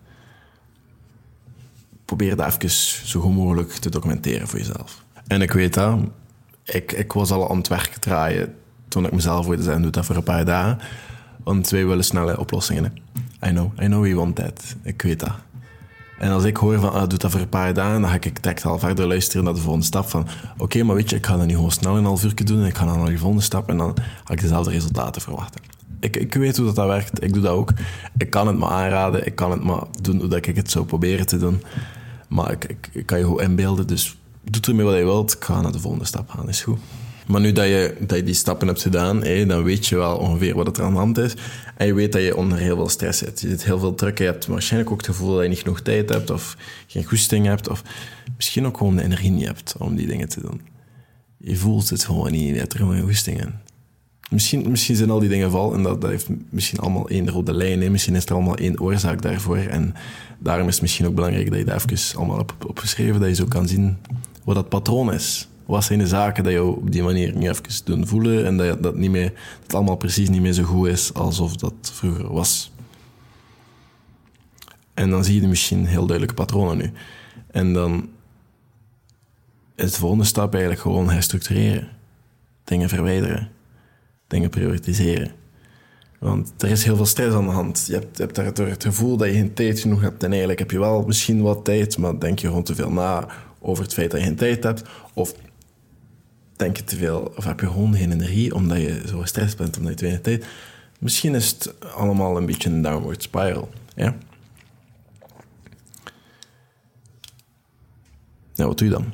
probeer 2.05 2.37
dat 2.37 2.47
even 2.47 2.71
zo 3.09 3.21
goed 3.21 3.35
mogelijk 3.35 3.73
te 3.73 3.91
documenteren 3.91 4.49
voor 4.49 4.59
jezelf. 4.59 5.05
En 5.27 5.43
ik 5.43 5.53
weet 5.53 5.75
dat, 5.75 5.99
ik, 6.65 6.93
ik 6.93 7.13
was 7.13 7.31
al 7.31 7.51
aan 7.51 7.57
het 7.57 7.69
werk 7.69 7.95
draaien 7.95 8.55
toen 8.89 9.07
ik 9.07 9.13
mezelf 9.13 9.47
hoorde 9.47 9.63
zeggen, 9.63 9.83
doe 9.83 9.91
dat 9.91 10.05
voor 10.05 10.17
een 10.17 10.23
paar 10.23 10.45
dagen. 10.45 10.79
Want 11.45 11.69
wij 11.69 11.87
willen 11.87 12.05
snelle 12.05 12.39
oplossingen. 12.39 12.93
I 13.47 13.49
know, 13.49 13.81
I 13.81 13.85
know 13.85 14.03
we 14.03 14.15
want 14.15 14.37
that. 14.37 14.77
Ik 14.83 15.03
weet 15.03 15.21
dat. 15.21 15.35
En 16.19 16.31
als 16.31 16.45
ik 16.45 16.57
hoor 16.57 16.79
van, 16.79 16.93
ah, 16.93 17.09
doe 17.09 17.19
dat 17.19 17.31
voor 17.31 17.41
een 17.41 17.49
paar 17.49 17.75
dagen, 17.75 18.01
dan 18.01 18.11
ga 18.11 18.17
ik 18.17 18.43
direct 18.43 18.65
al 18.65 18.79
verder 18.79 19.07
luisteren 19.07 19.45
naar 19.45 19.55
de 19.55 19.61
volgende 19.61 19.87
stap. 19.87 20.09
Van, 20.09 20.27
oké, 20.57 20.83
maar 20.83 20.97
weet 20.97 21.11
je, 21.11 21.17
ik 21.17 21.27
ga 21.27 21.37
dat 21.37 21.47
nu 21.47 21.55
gewoon 21.55 21.71
snel 21.71 21.97
een 21.97 22.05
half 22.05 22.25
uur 22.25 22.45
doen 22.45 22.61
en 22.61 22.67
ik 22.67 22.77
ga 22.77 22.85
dan 22.85 22.99
naar 22.99 23.09
die 23.09 23.19
volgende 23.19 23.45
stap 23.45 23.69
en 23.69 23.77
dan 23.77 23.97
ga 24.25 24.33
ik 24.33 24.41
dezelfde 24.41 24.71
resultaten 24.71 25.23
verwachten. 25.23 25.80
Ik, 26.01 26.17
ik 26.17 26.35
weet 26.35 26.57
hoe 26.57 26.73
dat, 26.73 26.87
werkt, 26.87 27.23
ik 27.23 27.33
doe 27.33 27.43
dat 27.43 27.53
ook. 27.53 27.73
Ik 28.17 28.31
kan 28.31 28.47
het 28.47 28.59
maar 28.59 28.71
aanraden, 28.71 29.27
ik 29.27 29.35
kan 29.35 29.51
het 29.51 29.63
maar 29.63 29.83
doen 30.01 30.21
hoe 30.21 30.37
ik 30.37 30.57
het 30.57 30.71
zou 30.71 30.85
proberen 30.85 31.27
te 31.27 31.39
doen. 31.39 31.63
Maar 32.29 32.53
ik, 32.53 32.89
ik, 32.93 33.07
kan 33.07 33.19
je 33.19 33.25
goed 33.25 33.41
inbeelden, 33.41 33.87
dus 33.87 34.17
doe 34.43 34.63
ermee 34.63 34.85
wat 34.85 34.97
je 34.97 35.05
wilt. 35.05 35.37
Ga 35.41 35.61
naar 35.61 35.73
de 35.73 35.79
volgende 35.79 36.07
stap 36.07 36.31
gaan, 36.31 36.49
is 36.49 36.63
goed. 36.63 36.79
Maar 37.27 37.41
nu 37.41 37.53
dat 37.53 37.65
je, 37.67 37.97
dat 38.01 38.27
die 38.27 38.35
stappen 38.35 38.67
hebt 38.67 38.83
gedaan, 38.83 39.21
dan 39.47 39.63
weet 39.63 39.87
je 39.87 39.97
wel 39.97 40.17
ongeveer 40.17 40.55
wat 40.55 40.79
er 40.79 40.85
aan 40.85 40.93
de 40.93 40.99
hand 40.99 41.19
is. 41.19 41.35
En 41.77 41.87
je 41.87 41.95
weet 41.95 42.13
dat 42.13 42.23
je 42.23 42.37
onder 42.37 42.59
heel 42.59 42.77
veel 42.77 42.89
stress 42.89 43.19
zit. 43.19 43.41
Je 43.41 43.49
zit 43.49 43.65
heel 43.65 43.79
veel 43.79 43.95
druk. 43.95 44.19
Je 44.19 44.25
hebt 44.25 44.47
waarschijnlijk 44.47 44.93
ook 44.93 44.99
het 44.99 45.07
gevoel 45.07 45.35
dat 45.35 45.43
je 45.43 45.49
niet 45.49 45.59
genoeg 45.59 45.81
tijd 45.81 46.09
hebt 46.09 46.31
of 46.31 46.57
geen 46.87 47.05
goesting 47.05 47.47
hebt. 47.47 47.69
Of 47.69 47.83
misschien 48.37 48.67
ook 48.67 48.77
gewoon 48.77 48.97
de 48.97 49.03
energie 49.03 49.31
niet 49.31 49.47
hebt 49.47 49.75
om 49.79 49.97
die 49.97 50.07
dingen 50.07 50.29
te 50.29 50.41
doen. 50.41 50.61
Je 51.37 51.57
voelt 51.57 51.91
het 51.91 52.05
gewoon 52.05 52.33
niet. 52.33 52.49
Je 52.49 52.59
hebt 52.59 52.73
er 52.73 52.79
gewoon 52.79 52.95
geen 52.95 53.05
goesting 53.05 53.41
in. 53.41 53.53
Misschien, 54.31 54.71
misschien 54.71 54.97
zijn 54.97 55.11
al 55.11 55.19
die 55.19 55.29
dingen 55.29 55.51
val 55.51 55.75
en 55.75 55.83
dat, 55.83 56.01
dat 56.01 56.11
heeft 56.11 56.29
misschien 56.49 56.79
allemaal 56.79 57.09
één 57.09 57.31
rode 57.31 57.55
lijn. 57.55 57.91
Misschien 57.91 58.15
is 58.15 58.25
er 58.25 58.35
allemaal 58.35 58.57
één 58.57 58.81
oorzaak 58.81 59.23
daarvoor. 59.23 59.57
En 59.57 59.95
daarom 60.39 60.67
is 60.67 60.73
het 60.73 60.83
misschien 60.83 61.07
ook 61.07 61.15
belangrijk 61.15 61.51
dat 61.51 61.59
je 61.59 61.65
dat 61.65 61.91
even 61.91 62.19
allemaal 62.19 62.39
op 62.39 62.55
opgeschreven, 62.67 63.21
dat 63.21 63.29
je 63.29 63.35
zo 63.35 63.47
kan 63.47 63.69
zien 63.69 63.97
wat 64.45 64.55
dat 64.55 64.69
patroon 64.69 65.13
is 65.13 65.49
wat 65.71 65.85
zijn 65.85 65.99
de 65.99 66.07
zaken 66.07 66.45
dat 66.45 66.53
je 66.53 66.65
op 66.65 66.93
die 66.93 67.03
manier 67.03 67.37
nu 67.37 67.49
even 67.49 67.85
doen 67.85 68.07
voelen 68.07 68.47
en 68.47 68.57
dat, 68.57 68.83
dat, 68.83 68.95
niet 68.97 69.11
meer, 69.11 69.29
dat 69.29 69.63
het 69.63 69.75
allemaal 69.75 69.97
precies 69.97 70.29
niet 70.29 70.41
meer 70.41 70.53
zo 70.53 70.63
goed 70.63 70.89
is 70.89 71.15
alsof 71.15 71.57
dat 71.57 71.75
vroeger 71.83 72.33
was. 72.33 72.73
En 74.95 75.11
dan 75.11 75.25
zie 75.25 75.41
je 75.41 75.49
misschien 75.49 75.87
heel 75.87 76.07
duidelijke 76.07 76.35
patronen 76.35 76.77
nu. 76.77 76.93
En 77.51 77.73
dan 77.73 78.09
is 79.75 79.93
de 79.93 79.99
volgende 79.99 80.25
stap 80.25 80.53
eigenlijk 80.53 80.83
gewoon 80.83 81.11
herstructureren. 81.11 81.89
Dingen 82.65 82.89
verwijderen. 82.89 83.51
Dingen 84.31 84.51
prioritiseren. 84.51 85.31
Want 86.19 86.53
er 86.59 86.71
is 86.71 86.85
heel 86.85 86.97
veel 86.97 87.07
stress 87.07 87.35
aan 87.35 87.47
de 87.47 87.51
hand. 87.51 87.85
Je 87.87 87.93
hebt, 87.93 88.19
je 88.19 88.27
daardoor 88.27 88.67
het 88.67 88.85
gevoel 88.85 89.17
dat 89.17 89.29
je 89.29 89.35
geen 89.35 89.55
tijd 89.55 89.81
genoeg 89.81 90.01
hebt. 90.01 90.23
En 90.23 90.31
eigenlijk 90.31 90.59
heb 90.59 90.71
je 90.71 90.79
wel 90.79 91.03
misschien 91.07 91.43
wat 91.43 91.65
tijd, 91.65 91.99
maar 91.99 92.19
denk 92.19 92.39
je 92.39 92.47
gewoon 92.47 92.63
te 92.63 92.75
veel 92.75 92.91
na 92.91 93.29
over 93.59 93.85
het 93.85 93.95
feit 93.95 94.11
dat 94.11 94.21
je 94.21 94.27
geen 94.27 94.37
tijd 94.37 94.63
hebt. 94.63 94.83
Of 95.15 95.35
denk 96.57 96.77
je 96.77 96.85
te 96.85 96.97
veel, 96.97 97.33
of 97.37 97.45
heb 97.45 97.61
je 97.61 97.67
gewoon 97.67 97.95
geen 97.95 98.13
energie 98.13 98.55
omdat 98.55 98.79
je 98.79 99.03
zo 99.07 99.19
gestrest 99.19 99.57
bent, 99.57 99.79
omdat 99.79 100.01
je 100.01 100.07
te 100.07 100.21
tijd 100.21 100.45
Misschien 100.99 101.35
is 101.35 101.51
het 101.51 101.75
allemaal 101.95 102.37
een 102.37 102.47
beetje 102.47 102.71
een 102.71 102.83
downward 102.83 103.23
spiral. 103.23 103.69
Ja? 103.95 104.17
Nou, 108.55 108.69
wat 108.69 108.79
doe 108.79 108.89
je 108.89 108.95
dan? 108.95 109.13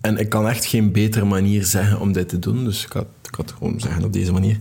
En 0.00 0.16
ik 0.16 0.28
kan 0.28 0.48
echt 0.48 0.64
geen 0.64 0.92
betere 0.92 1.24
manier 1.24 1.64
zeggen 1.64 2.00
om 2.00 2.12
dit 2.12 2.28
te 2.28 2.38
doen, 2.38 2.64
dus 2.64 2.84
ik 2.84 2.92
had, 2.92 3.06
ik 3.26 3.34
had 3.34 3.52
gewoon 3.52 3.80
zeggen 3.80 4.04
op 4.04 4.12
deze 4.12 4.32
manier. 4.32 4.58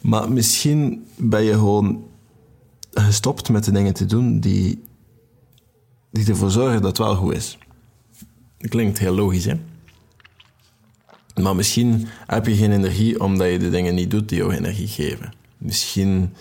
Maar 0.00 0.32
misschien 0.32 1.06
ben 1.16 1.42
je 1.42 1.52
gewoon 1.52 2.04
gestopt 2.90 3.48
met 3.48 3.64
de 3.64 3.72
dingen 3.72 3.94
te 3.94 4.06
doen 4.06 4.40
die, 4.40 4.84
die 6.10 6.26
ervoor 6.26 6.50
zorgen 6.50 6.82
dat 6.82 6.98
het 6.98 7.06
wel 7.06 7.16
goed 7.16 7.34
is. 7.34 7.58
Dat 8.58 8.70
klinkt 8.70 8.98
heel 8.98 9.14
logisch, 9.14 9.44
hè? 9.44 9.60
Maar 11.42 11.56
misschien 11.56 12.08
heb 12.26 12.46
je 12.46 12.54
geen 12.54 12.72
energie 12.72 13.20
omdat 13.20 13.50
je 13.50 13.58
de 13.58 13.70
dingen 13.70 13.94
niet 13.94 14.10
doet 14.10 14.28
die 14.28 14.38
jou 14.38 14.54
energie 14.54 14.88
geven. 14.88 15.32
Misschien... 15.58 16.34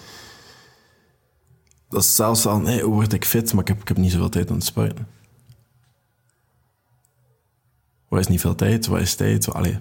Dat 1.90 2.06
zelfs 2.06 2.46
al, 2.46 2.70
hoe 2.70 2.94
word 2.94 3.14
ik 3.14 3.26
fit, 3.26 3.54
maar 3.54 3.62
ik 3.62 3.68
heb, 3.68 3.82
ik 3.82 3.88
heb 3.88 3.98
niet 3.98 4.12
zoveel 4.12 4.30
tijd 4.30 4.50
aan 4.50 4.56
het 4.56 4.66
sporten. 4.66 5.08
Wat 8.08 8.20
is 8.20 8.28
niet 8.28 8.40
veel 8.42 8.56
tijd? 8.56 8.88
Wat 8.88 9.02
is 9.02 9.16
tijd? 9.16 9.54
Allee. 9.54 9.80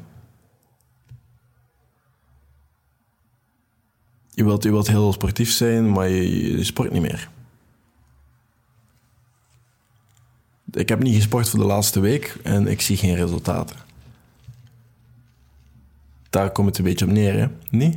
Je 4.38 4.44
wilt, 4.44 4.62
je 4.62 4.70
wilt 4.70 4.88
heel 4.88 5.12
sportief 5.12 5.50
zijn, 5.50 5.92
maar 5.92 6.08
je, 6.08 6.64
sport 6.64 6.92
niet 6.92 7.02
meer. 7.02 7.28
Ik 10.72 10.88
heb 10.88 11.02
niet 11.02 11.14
gesport 11.14 11.48
voor 11.48 11.58
de 11.58 11.64
laatste 11.64 12.00
week 12.00 12.36
en 12.42 12.66
ik 12.66 12.80
zie 12.80 12.96
geen 12.96 13.14
resultaten. 13.14 13.76
Daar 16.30 16.50
komt 16.50 16.68
het 16.68 16.78
een 16.78 16.84
beetje 16.84 17.04
op 17.04 17.10
neer, 17.10 17.38
hè? 17.38 17.46
Niet? 17.70 17.96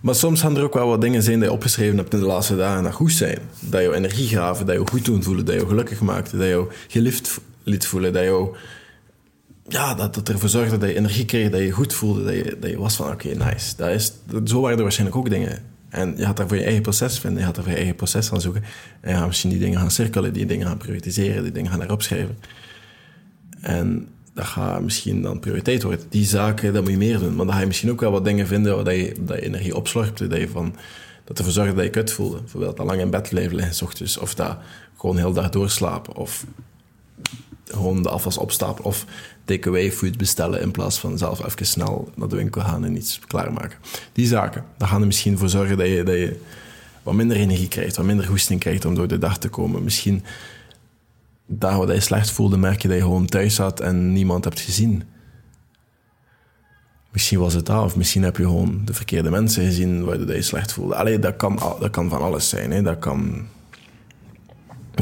Maar 0.00 0.14
soms 0.14 0.40
gaan 0.40 0.56
er 0.56 0.62
ook 0.62 0.74
wel 0.74 0.88
wat 0.88 1.00
dingen 1.00 1.22
zijn 1.22 1.38
die 1.38 1.48
je 1.48 1.54
opgeschreven 1.54 1.96
hebt 1.96 2.12
in 2.12 2.20
de 2.20 2.26
laatste 2.26 2.56
dagen 2.56 2.82
dat 2.82 2.92
goed 2.92 3.12
zijn. 3.12 3.38
Dat 3.60 3.82
je 3.82 3.94
energie 3.94 4.28
gaven, 4.28 4.66
dat 4.66 4.76
je 4.76 4.86
goed 4.86 5.04
doen 5.04 5.22
voelen, 5.22 5.44
dat 5.44 5.54
je 5.54 5.66
gelukkig 5.66 6.00
maakte, 6.00 6.36
dat 6.36 6.46
je 6.46 6.66
geliefd 6.88 7.40
liet 7.62 7.86
voelen, 7.86 8.12
dat 8.12 8.22
je 8.22 8.50
ja, 9.68 9.94
dat, 9.94 10.14
dat 10.14 10.28
ervoor 10.28 10.48
zorgde 10.48 10.78
dat 10.78 10.88
je 10.88 10.94
energie 10.96 11.24
kreeg, 11.24 11.50
dat 11.50 11.60
je 11.60 11.70
goed 11.70 11.92
voelde, 11.92 12.24
dat 12.24 12.34
je, 12.34 12.56
dat 12.60 12.70
je 12.70 12.78
was 12.78 12.96
van 12.96 13.12
oké, 13.12 13.28
nice. 13.28 13.76
Dat 13.76 13.88
is, 13.88 14.12
dat, 14.24 14.48
zo 14.48 14.60
waren 14.60 14.76
er 14.76 14.82
waarschijnlijk 14.82 15.18
ook 15.18 15.30
dingen. 15.30 15.62
En 15.88 16.14
je 16.16 16.24
had 16.24 16.36
daar 16.36 16.48
voor 16.48 16.56
je 16.56 16.64
eigen 16.64 16.82
proces 16.82 17.18
vinden, 17.18 17.38
je 17.38 17.44
had 17.44 17.54
daar 17.54 17.64
voor 17.64 17.72
je 17.72 17.78
eigen 17.78 17.96
proces 17.96 18.28
gaan 18.28 18.40
zoeken. 18.40 18.62
En 19.00 19.10
je 19.10 19.16
gaat 19.16 19.26
misschien 19.26 19.50
die 19.50 19.58
dingen 19.58 19.78
gaan 19.78 19.90
cirkelen, 19.90 20.32
die 20.32 20.46
dingen 20.46 20.66
gaan 20.66 20.76
prioritiseren, 20.76 21.42
die 21.42 21.52
dingen 21.52 21.70
gaan 21.70 21.82
erop 21.82 22.02
schrijven. 22.02 22.38
En 23.60 24.08
dat 24.34 24.44
gaat 24.44 24.82
misschien 24.82 25.22
dan 25.22 25.40
prioriteit 25.40 25.82
worden. 25.82 26.06
Die 26.08 26.24
zaken, 26.24 26.72
dat 26.72 26.82
moet 26.82 26.90
je 26.90 26.96
meer 26.96 27.18
doen. 27.18 27.34
Maar 27.36 27.46
dan 27.46 27.54
ga 27.54 27.60
je 27.60 27.66
misschien 27.66 27.90
ook 27.90 28.00
wel 28.00 28.10
wat 28.10 28.24
dingen 28.24 28.46
vinden 28.46 28.84
waar 28.84 28.94
je, 28.94 29.14
dat 29.20 29.36
energie 29.36 29.76
opslorpt. 29.76 30.18
Dat 30.30 30.38
je 30.38 30.48
van, 30.48 30.74
dat 31.24 31.38
ervoor 31.38 31.52
zorgt 31.52 31.74
dat 31.76 31.84
je 31.84 31.90
kut 31.90 32.12
voelde. 32.12 32.40
Bijvoorbeeld 32.40 32.76
dat 32.76 32.86
lang 32.86 33.00
in 33.00 33.10
bed 33.10 33.28
blijven 33.28 33.56
liggen 33.56 33.74
s 33.74 33.82
ochtends. 33.82 34.18
Of 34.18 34.34
dat 34.34 34.58
gewoon 34.98 35.16
heel 35.16 35.32
dag 35.32 35.50
doorslapen. 35.50 36.16
Of 36.16 36.46
gewoon 37.74 38.02
de 38.02 38.08
afwas 38.08 38.38
opstapelen. 38.38 38.84
Of 38.84 39.04
takeaway 39.44 39.92
food 39.92 40.16
bestellen 40.16 40.60
in 40.60 40.70
plaats 40.70 40.98
van 40.98 41.18
zelf 41.18 41.44
even 41.44 41.66
snel 41.66 42.08
naar 42.14 42.28
de 42.28 42.36
winkel 42.36 42.60
gaan 42.60 42.84
en 42.84 42.96
iets 42.96 43.20
klaarmaken. 43.26 43.78
Die 44.12 44.26
zaken, 44.26 44.64
daar 44.76 44.88
gaan 44.88 45.00
er 45.00 45.06
misschien 45.06 45.38
voor 45.38 45.48
zorgen 45.48 45.76
dat 45.76 45.86
je, 45.86 46.02
dat 46.02 46.14
je 46.14 46.40
wat 47.02 47.14
minder 47.14 47.36
energie 47.36 47.68
krijgt, 47.68 47.96
wat 47.96 48.06
minder 48.06 48.26
hoesting 48.26 48.60
krijgt 48.60 48.84
om 48.84 48.94
door 48.94 49.08
de 49.08 49.18
dag 49.18 49.38
te 49.38 49.48
komen. 49.48 49.84
Misschien 49.84 50.24
dagen 51.46 51.86
dat 51.86 51.96
je 51.96 52.02
slecht 52.02 52.30
voelde, 52.30 52.56
merk 52.56 52.82
je 52.82 52.88
dat 52.88 52.96
je 52.96 53.02
gewoon 53.02 53.26
thuis 53.26 53.54
zat 53.54 53.80
en 53.80 54.12
niemand 54.12 54.44
hebt 54.44 54.60
gezien. 54.60 55.02
Misschien 57.10 57.38
was 57.38 57.54
het 57.54 57.66
dat, 57.66 57.84
of 57.84 57.96
misschien 57.96 58.22
heb 58.22 58.36
je 58.36 58.42
gewoon 58.42 58.82
de 58.84 58.94
verkeerde 58.94 59.30
mensen 59.30 59.64
gezien 59.64 60.04
waardoor 60.04 60.34
je 60.34 60.42
slecht 60.42 60.72
voelde. 60.72 60.94
Allee, 60.94 61.18
dat 61.18 61.36
kan, 61.36 61.58
dat 61.80 61.90
kan 61.90 62.08
van 62.08 62.20
alles 62.20 62.48
zijn. 62.48 62.70
Hè. 62.70 62.82
Dat, 62.82 62.98
kan, 62.98 63.46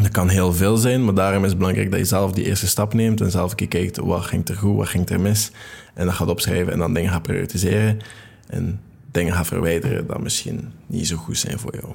dat 0.03 0.13
kan 0.13 0.29
heel 0.29 0.53
veel 0.53 0.77
zijn, 0.77 1.05
maar 1.05 1.15
daarom 1.15 1.43
is 1.43 1.49
het 1.49 1.59
belangrijk 1.59 1.91
dat 1.91 1.99
je 1.99 2.07
zelf 2.07 2.33
die 2.33 2.45
eerste 2.45 2.67
stap 2.67 2.95
neemt 2.95 3.21
en 3.21 3.31
zelf 3.31 3.55
kijkt 3.55 3.97
wat 3.97 4.25
ging 4.25 4.49
er 4.49 4.57
goed, 4.57 4.77
wat 4.77 4.89
ging 4.89 5.09
er 5.09 5.21
mis. 5.21 5.51
En 5.95 6.07
dat 6.07 6.15
gaat 6.15 6.29
opschrijven 6.29 6.73
en 6.73 6.79
dan 6.79 6.95
dingen 6.95 7.11
gaat 7.11 7.23
prioritiseren 7.23 7.99
en 8.47 8.81
dingen 9.11 9.35
gaat 9.35 9.47
verwijderen 9.47 10.07
dat 10.07 10.21
misschien 10.21 10.73
niet 10.87 11.07
zo 11.07 11.17
goed 11.17 11.39
zijn 11.39 11.59
voor 11.59 11.75
jou. 11.81 11.93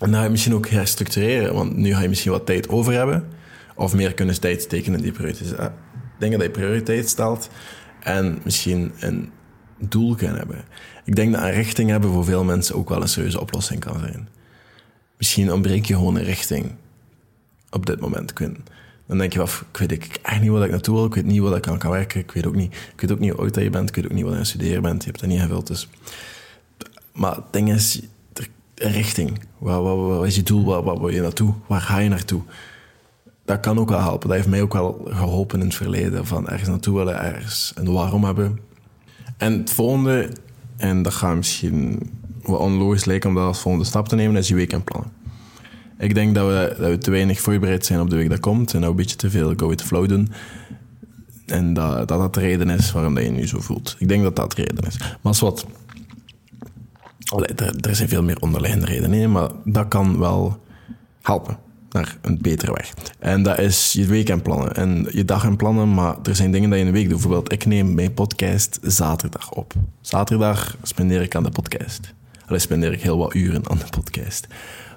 En 0.00 0.10
dan 0.10 0.14
ga 0.14 0.22
je 0.22 0.30
misschien 0.30 0.54
ook 0.54 0.68
herstructureren, 0.68 1.54
want 1.54 1.76
nu 1.76 1.94
ga 1.94 2.02
je 2.02 2.08
misschien 2.08 2.30
wat 2.30 2.46
tijd 2.46 2.68
over 2.68 2.92
hebben. 2.92 3.24
Of 3.74 3.94
meer 3.94 4.14
kunnen 4.14 4.40
tijd 4.40 4.62
steken 4.62 4.94
in 4.94 5.00
die 5.00 5.12
prioriteiten. 5.12 5.58
Eh, 5.58 5.66
dingen 6.18 6.38
dat 6.38 6.46
je 6.46 6.52
prioriteit 6.52 7.08
stelt. 7.08 7.48
En 8.00 8.38
misschien 8.44 8.92
een 9.00 9.30
doel 9.78 10.14
kunnen 10.14 10.36
hebben. 10.36 10.64
Ik 11.04 11.16
denk 11.16 11.32
dat 11.32 11.42
een 11.42 11.50
richting 11.50 11.90
hebben 11.90 12.12
voor 12.12 12.24
veel 12.24 12.44
mensen 12.44 12.74
ook 12.74 12.88
wel 12.88 13.02
een 13.02 13.08
serieuze 13.08 13.40
oplossing 13.40 13.80
kan 13.80 13.98
zijn. 13.98 14.28
Misschien 15.20 15.52
ontbreek 15.52 15.84
je 15.84 15.94
gewoon 15.94 16.16
een 16.16 16.24
richting 16.24 16.70
op 17.70 17.86
dit 17.86 18.00
moment. 18.00 18.32
Dan 19.06 19.18
denk 19.18 19.32
je, 19.32 19.40
af, 19.40 19.64
ik 19.72 19.76
weet 19.78 19.92
ik 19.92 20.18
echt 20.22 20.40
niet 20.40 20.50
waar 20.50 20.64
ik 20.64 20.70
naartoe 20.70 20.94
wil. 20.94 21.04
Ik 21.04 21.14
weet 21.14 21.24
niet 21.24 21.40
wat 21.40 21.56
ik 21.56 21.68
aan 21.68 21.78
kan 21.78 21.90
werken. 21.90 22.20
Ik 22.20 22.30
weet 22.30 22.46
ook 22.46 22.54
niet, 22.54 22.74
ik 22.74 23.00
weet 23.00 23.12
ook 23.12 23.18
niet 23.18 23.30
hoe 23.30 23.40
oud 23.40 23.54
je 23.54 23.70
bent. 23.70 23.88
Ik 23.88 23.94
weet 23.94 24.04
ook 24.04 24.12
niet 24.12 24.22
wat 24.22 24.30
je 24.30 24.38
aan 24.38 24.44
het 24.44 24.50
studeren 24.50 24.82
bent. 24.82 25.02
Je 25.02 25.08
hebt 25.08 25.20
dat 25.20 25.30
niet 25.30 25.40
gevuld. 25.40 25.66
Dus. 25.66 25.88
Maar 27.12 27.34
het 27.34 27.44
ding 27.50 27.72
is, 27.72 28.00
richting. 28.74 29.40
Wat, 29.58 29.82
wat, 29.82 29.96
wat, 29.96 30.26
is 30.26 30.36
je 30.36 30.42
doel? 30.42 30.64
Waar, 30.64 30.98
wil 30.98 31.08
je 31.08 31.20
naartoe? 31.20 31.54
Waar 31.66 31.80
ga 31.80 31.98
je 31.98 32.08
naartoe? 32.08 32.42
Dat 33.44 33.60
kan 33.60 33.78
ook 33.78 33.88
wel 33.88 34.00
helpen. 34.00 34.28
Dat 34.28 34.36
heeft 34.36 34.48
mij 34.48 34.62
ook 34.62 34.72
wel 34.72 35.00
geholpen 35.04 35.60
in 35.60 35.66
het 35.66 35.74
verleden. 35.74 36.26
Van 36.26 36.48
ergens 36.48 36.68
naartoe 36.68 36.96
willen, 36.96 37.20
ergens 37.20 37.72
een 37.74 37.92
waarom 37.92 38.24
hebben. 38.24 38.58
En 39.36 39.58
het 39.58 39.70
volgende, 39.70 40.30
en 40.76 41.02
dat 41.02 41.14
gaat 41.14 41.36
misschien 41.36 42.10
wat 42.42 42.60
onlogisch 42.60 43.04
lijken 43.04 43.28
om 43.28 43.34
dat 43.34 43.44
als 43.44 43.60
volgende 43.60 43.86
stap 43.86 44.08
te 44.08 44.14
nemen, 44.14 44.36
is 44.36 44.48
je 44.48 44.54
weekendplannen. 44.54 45.10
Ik 45.98 46.14
denk 46.14 46.34
dat 46.34 46.46
we, 46.46 46.74
dat 46.78 46.90
we 46.90 46.98
te 46.98 47.10
weinig 47.10 47.40
voorbereid 47.40 47.86
zijn 47.86 48.00
op 48.00 48.10
de 48.10 48.16
week 48.16 48.30
dat 48.30 48.40
komt. 48.40 48.74
En 48.74 48.80
dat 48.80 48.90
een 48.90 48.96
beetje 48.96 49.16
te 49.16 49.30
veel 49.30 49.52
go 49.56 49.68
with 49.68 49.82
flow 49.82 50.08
doen. 50.08 50.32
En 51.46 51.74
dat, 51.74 52.08
dat 52.08 52.18
dat 52.18 52.34
de 52.34 52.40
reden 52.40 52.70
is 52.70 52.92
waarom 52.92 53.14
dat 53.14 53.24
je 53.24 53.30
nu 53.30 53.46
zo 53.46 53.60
voelt. 53.60 53.96
Ik 53.98 54.08
denk 54.08 54.22
dat 54.22 54.36
dat 54.36 54.52
de 54.52 54.62
reden 54.62 54.86
is. 54.86 54.98
Maar 54.98 55.18
als 55.22 55.40
wat 55.40 55.66
er, 57.80 57.94
zijn 57.96 58.08
veel 58.08 58.22
meer 58.22 58.40
onderliggende 58.40 58.86
redenen, 58.86 59.32
maar 59.32 59.50
dat 59.64 59.88
kan 59.88 60.18
wel 60.18 60.58
helpen 61.22 61.58
naar 61.90 62.16
een 62.20 62.38
betere 62.40 62.72
weg. 62.72 62.94
En 63.18 63.42
dat 63.42 63.58
is 63.58 63.92
je 63.92 64.06
week 64.06 64.42
plannen 64.42 64.74
en 64.74 65.06
je 65.10 65.24
dag 65.24 65.56
plannen, 65.56 65.94
maar 65.94 66.16
er 66.22 66.36
zijn 66.36 66.52
dingen 66.52 66.70
dat 66.70 66.78
je 66.78 66.84
in 66.84 66.92
de 66.92 66.98
week 66.98 67.08
doet. 67.08 67.20
Bijvoorbeeld, 67.20 67.52
ik 67.52 67.66
neem 67.66 67.94
mijn 67.94 68.14
podcast 68.14 68.78
zaterdag 68.82 69.52
op. 69.52 69.72
Zaterdag 70.00 70.76
spendeer 70.82 71.22
ik 71.22 71.34
aan 71.34 71.42
de 71.42 71.50
podcast. 71.50 72.14
Alleen 72.50 72.62
spendeer 72.62 72.92
ik 72.92 73.02
heel 73.02 73.18
wat 73.18 73.34
uren 73.34 73.70
aan 73.70 73.78
de 73.78 73.84
podcast. 73.90 74.46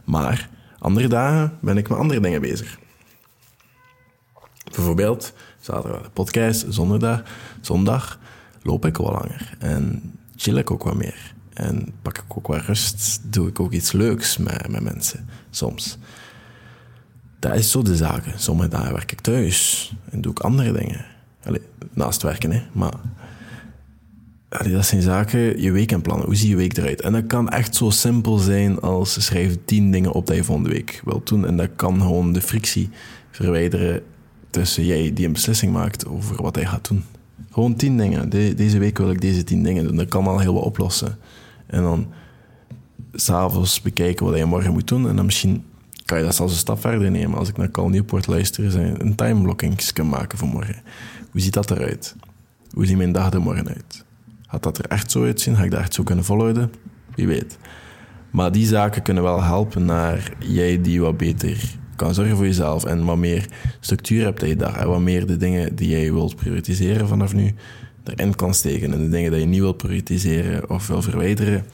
Maar 0.04 0.50
andere 0.80 1.08
dagen 1.08 1.58
ben 1.62 1.78
ik 1.78 1.90
met 1.90 1.98
andere 1.98 2.20
dingen 2.20 2.42
bezig. 2.42 2.78
Bijvoorbeeld, 4.76 5.34
zaterdag 5.60 6.02
de 6.02 6.10
podcast, 6.10 6.66
zondag, 6.70 7.24
zondag 7.62 8.20
loop 8.62 8.86
ik 8.86 8.98
wat 8.98 9.12
langer 9.12 9.56
en 9.60 10.14
chill 10.36 10.58
ik 10.58 10.72
ook 10.72 10.84
wat 10.84 10.96
meer. 10.96 11.34
En 11.54 11.94
pak 12.02 12.18
ik 12.18 12.38
ook 12.38 12.48
wat 12.48 12.62
rust, 12.62 13.22
doe 13.24 13.48
ik 13.48 13.60
ook 13.60 13.72
iets 13.72 13.92
leuks 13.92 14.38
met, 14.38 14.68
met 14.68 14.84
mensen, 14.84 15.30
soms. 15.50 15.98
Dat 17.40 17.56
is 17.56 17.72
zo 17.72 17.82
de 17.82 17.96
zaken. 17.96 18.40
Sommige 18.40 18.70
dagen 18.70 18.94
werk 18.94 19.12
ik 19.12 19.22
thuis 19.22 19.94
en 20.10 20.22
doe 20.22 20.32
ik 20.32 20.40
andere 20.40 20.72
dingen. 20.72 21.06
Allee, 21.44 21.62
naast 21.94 22.22
werken, 22.22 22.52
hè. 22.52 22.62
Maar 22.72 22.94
allee, 24.54 24.74
dat 24.74 24.86
zijn 24.86 25.02
zaken, 25.02 25.62
je 25.62 25.72
weekendplannen. 25.72 26.26
Hoe 26.26 26.36
ziet 26.36 26.50
je 26.50 26.56
week 26.56 26.78
eruit? 26.78 27.02
En 27.02 27.12
dat 27.12 27.28
kan 27.28 27.50
echt 27.50 27.76
zo 27.76 27.90
simpel 27.90 28.38
zijn 28.38 28.80
als 28.80 29.26
schrijf 29.26 29.58
tien 29.66 29.92
dingen 29.92 30.12
op 30.12 30.28
dat 30.28 30.36
je 30.36 30.44
volgende 30.44 30.70
week 30.70 31.02
wilt 31.06 31.28
doen. 31.28 31.48
En 31.48 31.58
dat 31.58 31.70
kan 31.76 32.02
gewoon 32.02 32.34
de 32.34 32.42
frictie 32.42 32.90
verwijderen 33.32 34.04
tussen 34.50 34.86
jij 34.86 35.14
die 35.14 35.26
een 35.26 35.34
beslissing 35.34 35.74
maakt 35.74 36.08
over 36.08 36.42
wat 36.42 36.56
hij 36.56 36.66
gaat 36.66 36.88
doen. 36.88 37.04
Gewoon 37.52 37.76
tien 37.76 37.98
dingen. 37.98 38.30
deze 38.30 38.78
week 38.78 38.98
wil 38.98 39.12
ik 39.12 39.22
deze 39.22 39.44
tien 39.44 39.64
dingen 39.64 39.84
doen. 39.84 39.96
Dat 39.96 40.08
kan 40.08 40.28
al 40.28 40.40
heel 40.40 40.54
wat 40.54 40.64
oplossen. 40.64 41.18
En 41.66 41.82
dan 41.82 42.08
s'avonds 43.14 43.82
bekijken 43.82 44.26
wat 44.26 44.38
je 44.38 44.46
morgen 44.46 44.74
moet 44.74 44.88
doen. 44.88 45.10
En 45.10 45.16
dan 45.16 45.26
misschien 45.26 45.64
kan 46.06 46.18
je 46.18 46.24
dat 46.24 46.36
zelfs 46.36 46.52
een 46.52 46.60
stap 46.60 46.80
verder 46.80 47.12
nemen. 47.12 47.38
Als 47.38 47.50
ik 47.50 47.58
naar 47.58 47.72
Cal 47.72 47.90
Newport 47.90 48.28
luister, 48.28 48.80
en 48.80 49.02
een 49.02 49.16
timeblocking 49.16 49.92
kan 49.92 50.10
maken 50.10 50.38
voor 50.38 50.48
morgen. 50.48 50.82
Hoe 51.32 51.42
ziet 51.42 51.54
dat 51.54 51.72
eruit? 51.72 52.16
Hoe 52.74 52.86
ziet 52.86 52.98
mijn 52.98 53.12
dag 53.12 53.34
er 53.34 53.42
morgen 53.42 53.68
uit? 53.68 54.06
Gaat 54.54 54.64
dat 54.64 54.78
er 54.78 54.86
echt 54.86 55.12
zo 55.12 55.24
uitzien? 55.24 55.56
Ga 55.56 55.64
ik 55.64 55.72
dat 55.72 55.80
echt 55.80 55.94
zo 55.94 56.04
kunnen 56.04 56.26
volhouden? 56.26 56.74
Wie 57.16 57.28
weet. 57.28 57.58
Maar 58.32 58.52
die 58.52 58.66
zaken 58.66 59.02
kunnen 59.02 59.24
wel 59.24 59.44
helpen 59.44 59.86
naar 59.86 60.32
jij 60.40 60.82
die 60.82 61.02
wat 61.02 61.18
beter 61.18 61.78
kan 61.96 62.14
zorgen 62.14 62.36
voor 62.36 62.46
jezelf 62.46 62.86
en 62.86 63.06
wat 63.06 63.18
meer 63.18 63.46
structuur 63.80 64.24
hebt 64.24 64.42
in 64.42 64.48
je 64.48 64.56
dag 64.56 64.78
en 64.78 64.88
wat 64.88 65.00
meer 65.00 65.26
de 65.26 65.38
dingen 65.38 65.76
die 65.76 65.90
jij 65.90 66.14
wilt 66.14 66.36
prioritiseren 66.36 67.08
vanaf 67.08 67.34
nu 67.34 67.54
erin 68.04 68.36
kan 68.36 68.54
steken. 68.54 68.94
En 68.94 69.00
de 69.00 69.10
dingen 69.10 69.32
die 69.32 69.40
je 69.40 69.46
niet 69.46 69.60
wil 69.60 69.74
prioritiseren 69.74 70.70
of 70.70 70.88
wil 70.88 71.02
verwijderen, 71.02 71.66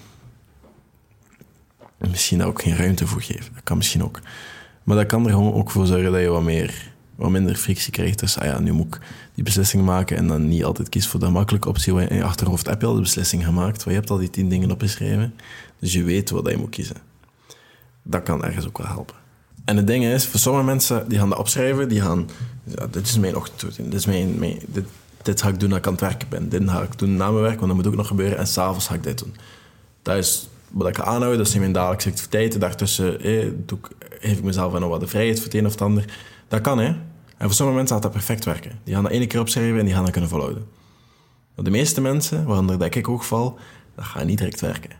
misschien 1.97 2.37
daar 2.37 2.47
ook 2.47 2.61
geen 2.61 2.75
ruimte 2.75 3.07
voor 3.07 3.21
geven. 3.21 3.53
Dat 3.53 3.63
kan 3.63 3.77
misschien 3.77 4.03
ook. 4.03 4.19
Maar 4.83 4.97
dat 4.97 5.05
kan 5.05 5.25
er 5.25 5.31
gewoon 5.31 5.53
ook 5.53 5.71
voor 5.71 5.85
zorgen 5.85 6.11
dat 6.11 6.21
je 6.21 6.27
wat 6.27 6.43
meer, 6.43 6.91
wat 7.19 7.29
minder 7.29 7.55
frictie 7.55 7.91
krijgt. 7.91 8.19
Dus, 8.19 8.37
ah 8.37 8.45
ja, 8.45 8.59
nu 8.59 8.71
moet 8.71 8.95
ik 8.95 8.99
die 9.33 9.43
beslissing 9.43 9.85
maken 9.85 10.17
en 10.17 10.27
dan 10.27 10.47
niet 10.47 10.63
altijd 10.63 10.89
kies 10.89 11.07
voor 11.07 11.19
de 11.19 11.29
makkelijke 11.29 11.67
optie. 11.67 11.93
Want 11.93 12.09
in 12.09 12.15
je 12.15 12.23
achterhoofd 12.23 12.67
heb 12.67 12.81
je 12.81 12.87
al 12.87 12.93
de 12.93 13.01
beslissing 13.01 13.45
gemaakt, 13.45 13.83
want 13.83 13.89
je 13.89 13.93
hebt 13.93 14.09
al 14.09 14.17
die 14.17 14.29
tien 14.29 14.49
dingen 14.49 14.71
opgeschreven. 14.71 15.33
Dus 15.79 15.93
je 15.93 16.03
weet 16.03 16.29
wat 16.29 16.49
je 16.49 16.57
moet 16.57 16.69
kiezen. 16.69 16.95
Dat 18.03 18.23
kan 18.23 18.43
ergens 18.43 18.67
ook 18.67 18.77
wel 18.77 18.87
helpen. 18.87 19.15
En 19.65 19.77
het 19.77 19.87
ding 19.87 20.05
is, 20.05 20.25
voor 20.25 20.39
sommige 20.39 20.65
mensen, 20.65 21.09
die 21.09 21.17
gaan 21.17 21.29
dat 21.29 21.37
opschrijven, 21.37 21.89
die 21.89 22.01
gaan... 22.01 22.29
Ja, 22.63 22.87
dit 22.87 23.07
is 23.07 23.17
mijn 23.17 23.35
ochtendroutine, 23.35 23.89
dit 23.89 23.99
is 23.99 24.05
mijn... 24.05 24.39
mijn 24.39 24.59
dit, 24.65 24.85
dit 25.21 25.41
ga 25.41 25.47
ik 25.47 25.59
doen 25.59 25.69
als 25.69 25.77
ik 25.77 25.85
aan 25.85 25.91
het 25.91 26.01
werken 26.01 26.29
ben. 26.29 26.49
Dit 26.49 26.69
ga 26.69 26.81
ik 26.81 26.97
doen 26.97 27.15
na 27.15 27.31
mijn 27.31 27.43
werk, 27.43 27.59
want 27.59 27.67
dat 27.67 27.75
moet 27.75 27.87
ook 27.87 27.95
nog 27.95 28.07
gebeuren. 28.07 28.37
En 28.37 28.47
s'avonds 28.47 28.87
ga 28.87 28.93
ik 28.93 29.03
dit 29.03 29.17
doen. 29.17 29.35
Dat 30.01 30.17
is 30.17 30.49
wat 30.69 30.87
ik 30.87 30.97
ga 30.97 31.03
aanhouden, 31.03 31.37
dat 31.37 31.47
zijn 31.47 31.61
mijn 31.61 31.73
dagelijkse 31.73 32.09
activiteiten. 32.09 32.59
Daartussen 32.59 33.21
eh, 33.21 33.47
doe 33.65 33.77
ik, 33.77 34.07
geef 34.19 34.37
ik 34.37 34.43
mezelf 34.43 34.79
nog 34.79 34.89
wat 34.89 34.99
de 34.99 35.07
vrijheid 35.07 35.37
voor 35.37 35.45
het 35.45 35.53
een 35.53 35.65
of 35.65 35.71
het 35.71 35.81
ander. 35.81 36.05
Dat 36.47 36.61
kan, 36.61 36.79
hè. 36.79 36.95
En 37.39 37.45
voor 37.45 37.53
sommige 37.53 37.77
mensen 37.77 37.95
gaat 37.95 38.03
dat 38.03 38.11
perfect 38.11 38.45
werken. 38.45 38.79
Die 38.83 38.93
gaan 38.93 39.03
dat 39.03 39.11
ene 39.11 39.27
keer 39.27 39.39
opschrijven 39.39 39.79
en 39.79 39.85
die 39.85 39.93
gaan 39.93 40.03
dat 40.03 40.11
kunnen 40.11 40.29
volhouden. 40.29 40.67
Maar 41.55 41.65
de 41.65 41.71
meeste 41.71 42.01
mensen, 42.01 42.45
waaronder 42.45 42.79
dat 42.79 42.95
ik 42.95 43.07
ook 43.07 43.23
val, 43.23 43.59
dat 43.95 44.05
gaat 44.05 44.25
niet 44.25 44.37
direct 44.37 44.61
werken. 44.61 44.91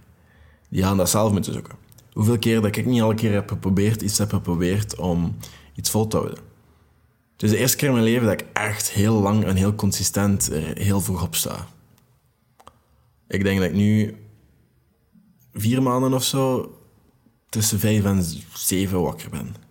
Die 0.69 0.83
gaan 0.83 0.97
dat 0.97 1.09
zelf 1.09 1.31
moeten 1.31 1.53
zoeken. 1.53 1.75
Hoeveel 2.13 2.39
keer 2.39 2.61
dat 2.61 2.75
ik 2.75 2.85
niet 2.85 3.01
een 3.01 3.15
keer 3.15 3.33
heb 3.33 3.49
geprobeerd, 3.49 4.01
iets 4.01 4.17
heb 4.17 4.29
geprobeerd 4.29 4.95
om 4.95 5.37
iets 5.75 5.89
vol 5.89 6.07
te 6.07 6.17
houden. 6.17 6.37
Het 7.33 7.43
is 7.43 7.49
de 7.49 7.57
eerste 7.57 7.77
keer 7.77 7.87
in 7.87 7.93
mijn 7.93 8.05
leven 8.05 8.27
dat 8.27 8.41
ik 8.41 8.47
echt 8.53 8.89
heel 8.91 9.21
lang 9.21 9.43
en 9.43 9.55
heel 9.55 9.75
consistent 9.75 10.51
er 10.51 10.77
heel 10.77 11.01
vroeg 11.01 11.23
op 11.23 11.35
sta. 11.35 11.67
Ik 13.27 13.43
denk 13.43 13.59
dat 13.59 13.69
ik 13.69 13.75
nu 13.75 14.17
vier 15.53 15.81
maanden 15.81 16.13
of 16.13 16.23
zo 16.23 16.73
tussen 17.49 17.79
vijf 17.79 18.03
en 18.03 18.25
zeven 18.53 19.01
wakker 19.01 19.29
ben. 19.29 19.68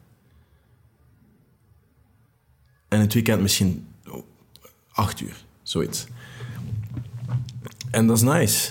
En 2.88 3.00
het 3.00 3.14
weekend 3.14 3.40
misschien 3.40 3.86
acht 4.92 5.20
uur, 5.20 5.44
zoiets. 5.62 6.06
En 7.90 8.06
dat 8.06 8.16
is 8.16 8.22
nice. 8.22 8.70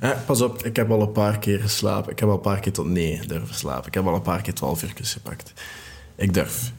Eh, 0.00 0.10
pas 0.26 0.40
op, 0.40 0.62
ik 0.62 0.76
heb 0.76 0.90
al 0.90 1.02
een 1.02 1.12
paar 1.12 1.38
keer 1.38 1.60
geslapen. 1.60 2.12
Ik 2.12 2.18
heb 2.18 2.28
al 2.28 2.34
een 2.34 2.40
paar 2.40 2.60
keer 2.60 2.72
tot 2.72 2.86
nee 2.86 3.26
durven 3.26 3.54
slapen. 3.54 3.86
Ik 3.86 3.94
heb 3.94 4.06
al 4.06 4.14
een 4.14 4.22
paar 4.22 4.42
keer 4.42 4.54
twaalf 4.54 4.82
uur 4.82 4.92
gepakt. 4.94 5.52
Ik 6.14 6.34
durf. 6.34 6.72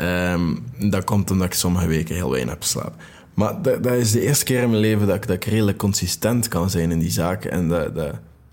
Um, 0.00 0.64
dat 0.78 1.04
komt 1.04 1.30
omdat 1.30 1.46
ik 1.46 1.54
sommige 1.54 1.86
weken 1.86 2.14
heel 2.14 2.30
weinig 2.30 2.52
heb 2.52 2.62
geslapen. 2.62 2.94
Maar 3.34 3.62
dat, 3.62 3.82
dat, 3.82 3.92
is 3.92 4.12
de 4.12 4.20
eerste 4.20 4.44
keer 4.44 4.62
in 4.62 4.70
mijn 4.70 4.80
leven 4.80 5.06
dat 5.06 5.16
ik, 5.16 5.26
dat 5.26 5.44
redelijk 5.44 5.78
consistent 5.78 6.48
kan 6.48 6.70
zijn 6.70 6.90
in 6.90 6.98
die 6.98 7.10
zaken. 7.10 7.50
En 7.50 7.70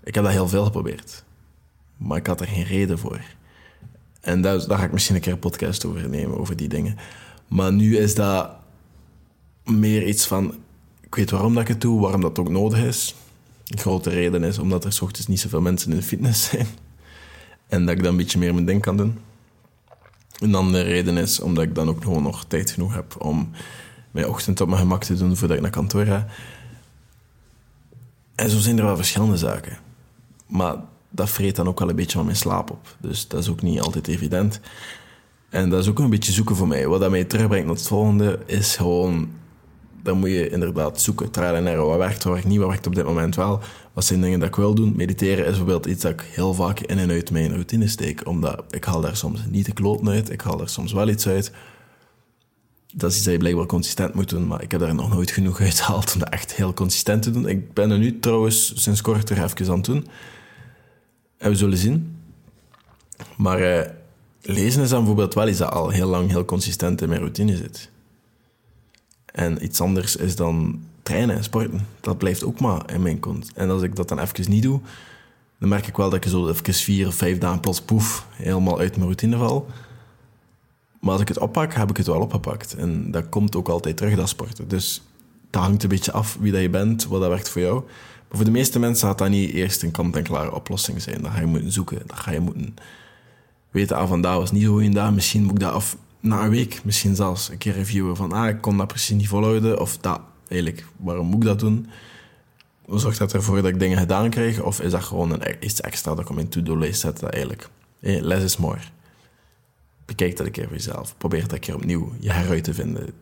ik 0.04 0.14
heb 0.14 0.24
dat 0.24 0.32
heel 0.32 0.48
veel 0.48 0.64
geprobeerd. 0.64 1.24
Maar 1.96 2.16
ik 2.16 2.26
had 2.26 2.40
er 2.40 2.46
geen 2.46 2.64
reden 2.64 2.98
voor. 2.98 3.20
En 4.22 4.40
daar, 4.40 4.60
ga 4.60 4.84
ik 4.84 4.92
misschien 4.92 5.14
een 5.14 5.20
keer 5.20 5.36
podcast 5.36 5.84
over 5.84 6.08
nemen, 6.08 6.38
over 6.38 6.56
die 6.56 6.68
dingen. 6.68 6.96
Maar 7.48 7.72
nu 7.72 7.96
is 7.96 8.14
dat 8.14 8.50
meer 9.64 10.06
iets 10.06 10.26
van... 10.26 10.54
Ik 11.00 11.14
weet 11.14 11.30
waarom 11.30 11.54
dat 11.54 11.62
ik 11.62 11.68
het 11.68 11.80
doe, 11.80 12.00
waarom 12.00 12.20
dat 12.20 12.38
ook 12.38 12.48
nodig 12.48 12.78
is. 12.78 13.14
Een 13.66 13.78
grote 13.78 14.10
reden 14.10 14.44
is 14.44 14.58
omdat 14.58 14.84
er 14.84 14.92
s 14.92 15.00
ochtends 15.00 15.28
niet 15.28 15.40
zoveel 15.40 15.60
mensen 15.60 15.90
in 15.90 15.96
de 15.96 16.02
fitness 16.02 16.48
zijn. 16.50 16.66
En 17.68 17.86
dat 17.86 17.96
ik 17.96 18.02
dan 18.02 18.10
een 18.10 18.16
beetje 18.16 18.38
meer 18.38 18.54
mijn 18.54 18.66
ding 18.66 18.82
kan 18.82 18.96
doen. 18.96 19.18
Een 20.38 20.54
andere 20.54 20.82
reden 20.82 21.16
is 21.16 21.40
omdat 21.40 21.64
ik 21.64 21.74
dan 21.74 21.88
ook 21.88 22.02
gewoon 22.02 22.22
nog 22.22 22.44
tijd 22.44 22.70
genoeg 22.70 22.94
heb 22.94 23.14
om 23.18 23.50
mijn 24.10 24.28
ochtend 24.28 24.60
op 24.60 24.68
mijn 24.68 24.80
gemak 24.80 25.04
te 25.04 25.14
doen 25.14 25.36
voordat 25.36 25.56
ik 25.56 25.62
naar 25.62 25.72
kantoor 25.72 26.04
ga. 26.04 26.26
En 28.34 28.50
zo 28.50 28.58
zijn 28.58 28.78
er 28.78 28.84
wel 28.84 28.96
verschillende 28.96 29.36
zaken. 29.36 29.78
Maar 30.46 30.76
dat 31.12 31.30
vreet 31.30 31.56
dan 31.56 31.68
ook 31.68 31.78
wel 31.78 31.88
een 31.88 31.96
beetje 31.96 32.16
van 32.16 32.24
mijn 32.24 32.36
slaap 32.36 32.70
op. 32.70 32.96
Dus 33.00 33.28
dat 33.28 33.40
is 33.40 33.48
ook 33.48 33.62
niet 33.62 33.80
altijd 33.80 34.08
evident. 34.08 34.60
En 35.48 35.70
dat 35.70 35.80
is 35.80 35.88
ook 35.88 35.98
een 35.98 36.10
beetje 36.10 36.32
zoeken 36.32 36.56
voor 36.56 36.68
mij. 36.68 36.86
Wat 36.86 37.00
dat 37.00 37.10
mij 37.10 37.24
terugbrengt 37.24 37.66
naar 37.66 37.74
het 37.74 37.86
volgende 37.86 38.38
is 38.46 38.76
gewoon... 38.76 39.30
Dan 40.02 40.18
moet 40.18 40.30
je 40.30 40.50
inderdaad 40.50 41.00
zoeken, 41.00 41.30
trial 41.30 41.54
en 41.54 41.66
error. 41.66 41.86
Wat 41.86 41.98
werkt, 41.98 42.24
wat 42.24 42.32
werkt 42.32 42.48
niet, 42.48 42.58
wat 42.58 42.68
werkt 42.68 42.86
op 42.86 42.94
dit 42.94 43.04
moment 43.04 43.36
wel. 43.36 43.60
Wat 43.92 44.04
zijn 44.04 44.20
dingen 44.20 44.38
dat 44.38 44.48
ik 44.48 44.54
wil 44.54 44.74
doen? 44.74 44.92
Mediteren 44.96 45.44
is 45.44 45.50
bijvoorbeeld 45.50 45.86
iets 45.86 46.02
dat 46.02 46.12
ik 46.12 46.20
heel 46.20 46.54
vaak 46.54 46.80
in 46.80 46.98
en 46.98 47.10
uit 47.10 47.30
mijn 47.30 47.52
routine 47.52 47.88
steek. 47.88 48.26
Omdat 48.26 48.64
ik 48.70 48.84
haal 48.84 49.00
daar 49.00 49.16
soms 49.16 49.40
niet 49.48 49.66
de 49.66 49.72
kloten 49.72 50.08
uit. 50.08 50.30
Ik 50.30 50.40
haal 50.40 50.60
er 50.60 50.68
soms 50.68 50.92
wel 50.92 51.08
iets 51.08 51.26
uit. 51.26 51.52
Dat 52.94 53.10
is 53.10 53.16
iets 53.16 53.24
dat 53.24 53.32
je 53.32 53.38
blijkbaar 53.38 53.66
consistent 53.66 54.14
moet 54.14 54.28
doen. 54.28 54.46
Maar 54.46 54.62
ik 54.62 54.70
heb 54.70 54.80
daar 54.80 54.94
nog 54.94 55.12
nooit 55.12 55.30
genoeg 55.30 55.60
uit 55.60 55.80
gehaald 55.80 56.12
om 56.14 56.18
dat 56.18 56.28
echt 56.28 56.54
heel 56.54 56.74
consistent 56.74 57.22
te 57.22 57.30
doen. 57.30 57.48
Ik 57.48 57.72
ben 57.72 57.90
er 57.90 57.98
nu 57.98 58.18
trouwens 58.18 58.82
sinds 58.82 59.00
kort 59.00 59.30
er 59.30 59.44
even 59.44 59.72
aan 59.72 59.82
doen. 59.82 60.06
En 61.42 61.50
we 61.50 61.56
zullen 61.56 61.78
zien. 61.78 62.16
Maar 63.36 63.60
uh, 63.60 63.90
lezen 64.42 64.82
is 64.82 64.88
dan 64.88 64.98
bijvoorbeeld 64.98 65.34
wel 65.34 65.48
iets 65.48 65.58
dat 65.58 65.70
al 65.70 65.88
heel 65.88 66.08
lang 66.08 66.30
heel 66.30 66.44
consistent 66.44 67.02
in 67.02 67.08
mijn 67.08 67.20
routine 67.20 67.56
zit. 67.56 67.90
En 69.24 69.64
iets 69.64 69.80
anders 69.80 70.16
is 70.16 70.36
dan 70.36 70.82
trainen 71.02 71.36
en 71.36 71.44
sporten. 71.44 71.86
Dat 72.00 72.18
blijft 72.18 72.44
ook 72.44 72.60
maar 72.60 72.92
in 72.92 73.02
mijn 73.02 73.20
kont. 73.20 73.50
En 73.54 73.70
als 73.70 73.82
ik 73.82 73.96
dat 73.96 74.08
dan 74.08 74.18
even 74.18 74.50
niet 74.50 74.62
doe, 74.62 74.80
dan 75.58 75.68
merk 75.68 75.86
ik 75.86 75.96
wel 75.96 76.10
dat 76.10 76.24
ik 76.24 76.30
zo 76.30 76.48
even 76.48 76.74
vier 76.74 77.06
of 77.06 77.14
vijf 77.14 77.38
dagen 77.38 77.60
plots 77.60 77.80
poef 77.80 78.26
helemaal 78.30 78.78
uit 78.78 78.90
mijn 78.90 79.02
routine 79.02 79.36
val. 79.36 79.66
Maar 81.00 81.12
als 81.12 81.20
ik 81.20 81.28
het 81.28 81.38
oppak, 81.38 81.74
heb 81.74 81.90
ik 81.90 81.96
het 81.96 82.06
wel 82.06 82.20
opgepakt. 82.20 82.74
En 82.74 83.10
dat 83.10 83.28
komt 83.28 83.56
ook 83.56 83.68
altijd 83.68 83.96
terug, 83.96 84.14
dat 84.14 84.28
sporten. 84.28 84.68
Dus 84.68 85.02
dat 85.50 85.62
hangt 85.62 85.82
een 85.82 85.88
beetje 85.88 86.12
af 86.12 86.36
wie 86.40 86.52
dat 86.52 86.60
je 86.60 86.70
bent, 86.70 87.06
wat 87.06 87.20
dat 87.20 87.28
werkt 87.28 87.48
voor 87.48 87.60
jou. 87.60 87.82
Voor 88.34 88.44
de 88.44 88.50
meeste 88.50 88.78
mensen 88.78 89.08
gaat 89.08 89.18
dat 89.18 89.28
niet 89.28 89.50
eerst 89.50 89.82
een 89.82 89.90
kant-en-klare 89.90 90.54
oplossing 90.54 91.02
zijn. 91.02 91.22
Dat 91.22 91.30
ga 91.30 91.40
je 91.40 91.46
moeten 91.46 91.72
zoeken. 91.72 92.02
Dat 92.06 92.18
ga 92.18 92.30
je 92.30 92.40
moeten 92.40 92.74
weten, 93.70 93.96
ah, 93.96 94.08
vandaag 94.08 94.36
was 94.36 94.52
niet 94.52 94.62
zo 94.62 94.72
goed 94.72 94.92
dag. 94.92 95.12
Misschien 95.12 95.42
moet 95.42 95.52
ik 95.52 95.60
dat 95.60 95.72
af 95.72 95.96
na 96.20 96.44
een 96.44 96.50
week 96.50 96.80
misschien 96.84 97.14
zelfs 97.14 97.48
een 97.48 97.58
keer 97.58 97.72
reviewen. 97.72 98.16
Van, 98.16 98.32
ah, 98.32 98.48
ik 98.48 98.60
kon 98.60 98.76
dat 98.76 98.86
precies 98.86 99.16
niet 99.16 99.28
volhouden. 99.28 99.80
Of 99.80 99.96
dat, 99.96 100.20
eigenlijk, 100.48 100.86
waarom 100.96 101.26
moet 101.26 101.42
ik 101.42 101.48
dat 101.48 101.58
doen? 101.58 101.86
Zorgt 102.86 103.18
dat 103.18 103.32
ervoor 103.32 103.62
dat 103.62 103.70
ik 103.70 103.78
dingen 103.78 103.98
gedaan 103.98 104.30
krijg? 104.30 104.60
Of 104.60 104.80
is 104.80 104.90
dat 104.90 105.02
gewoon 105.02 105.32
een, 105.32 105.56
iets 105.60 105.80
extra 105.80 106.10
dat 106.10 106.20
ik 106.20 106.28
op 106.28 106.34
mijn 106.34 106.48
to-do-lijst 106.48 107.00
zet? 107.00 107.22
Eigenlijk, 107.22 107.68
hey, 108.00 108.20
less 108.20 108.44
is 108.44 108.56
more. 108.56 108.80
Bekijk 110.04 110.36
dat 110.36 110.46
een 110.46 110.52
keer 110.52 110.64
voor 110.64 110.76
jezelf. 110.76 111.14
Probeer 111.18 111.40
dat 111.40 111.52
een 111.52 111.60
keer 111.60 111.74
opnieuw 111.74 112.12
je 112.20 112.32
heruit 112.32 112.64
te 112.64 112.74
vinden. 112.74 113.12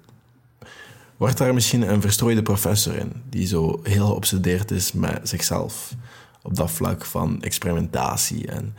Wordt 1.21 1.39
daar 1.39 1.55
misschien 1.55 1.91
een 1.93 2.01
verstrooide 2.01 2.43
professor 2.43 2.97
in, 2.97 3.13
die 3.29 3.47
zo 3.47 3.81
heel 3.83 4.07
geobsedeerd 4.07 4.71
is 4.71 4.93
met 4.93 5.29
zichzelf 5.29 5.95
op 6.43 6.57
dat 6.57 6.71
vlak 6.71 7.05
van 7.05 7.43
experimentatie 7.43 8.47
en 8.47 8.77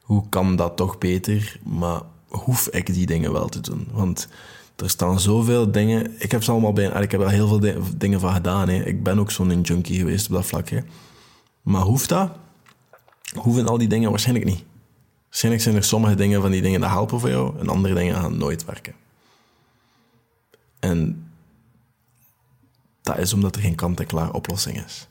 hoe 0.00 0.28
kan 0.28 0.56
dat 0.56 0.76
toch 0.76 0.98
beter, 0.98 1.58
maar 1.62 2.00
hoef 2.28 2.68
ik 2.68 2.94
die 2.94 3.06
dingen 3.06 3.32
wel 3.32 3.48
te 3.48 3.60
doen? 3.60 3.88
Want 3.92 4.28
er 4.76 4.90
staan 4.90 5.20
zoveel 5.20 5.70
dingen. 5.70 6.14
Ik 6.18 6.30
heb 6.30 6.42
ze 6.42 6.50
allemaal 6.50 6.72
bij. 6.72 6.86
Ik 7.02 7.10
heb 7.10 7.20
er 7.20 7.30
heel 7.30 7.48
veel 7.48 7.82
dingen 7.96 8.20
van 8.20 8.34
gedaan. 8.34 8.68
Hè. 8.68 8.84
Ik 8.84 9.02
ben 9.02 9.18
ook 9.18 9.30
zo'n 9.30 9.60
junkie 9.60 9.98
geweest 9.98 10.26
op 10.26 10.32
dat 10.32 10.46
vlak. 10.46 10.68
Hè. 10.68 10.80
Maar 11.62 11.82
hoeft 11.82 12.08
dat? 12.08 12.30
Hoeven 13.34 13.68
al 13.68 13.78
die 13.78 13.88
dingen 13.88 14.10
waarschijnlijk 14.10 14.46
niet. 14.46 14.64
Waarschijnlijk 15.24 15.64
zijn 15.64 15.76
er 15.76 15.84
sommige 15.84 16.14
dingen 16.14 16.40
van 16.40 16.50
die 16.50 16.62
dingen 16.62 16.80
dat 16.80 16.90
helpen 16.90 17.20
voor 17.20 17.30
jou 17.30 17.58
en 17.58 17.68
andere 17.68 17.94
dingen 17.94 18.14
gaan 18.14 18.36
nooit 18.36 18.64
werken. 18.64 18.94
En 20.80 21.24
dat 23.14 23.24
is 23.24 23.32
omdat 23.32 23.56
er 23.56 23.62
geen 23.62 23.74
kant-en-klaar 23.74 24.32
oplossing 24.32 24.84
is. 24.84 25.08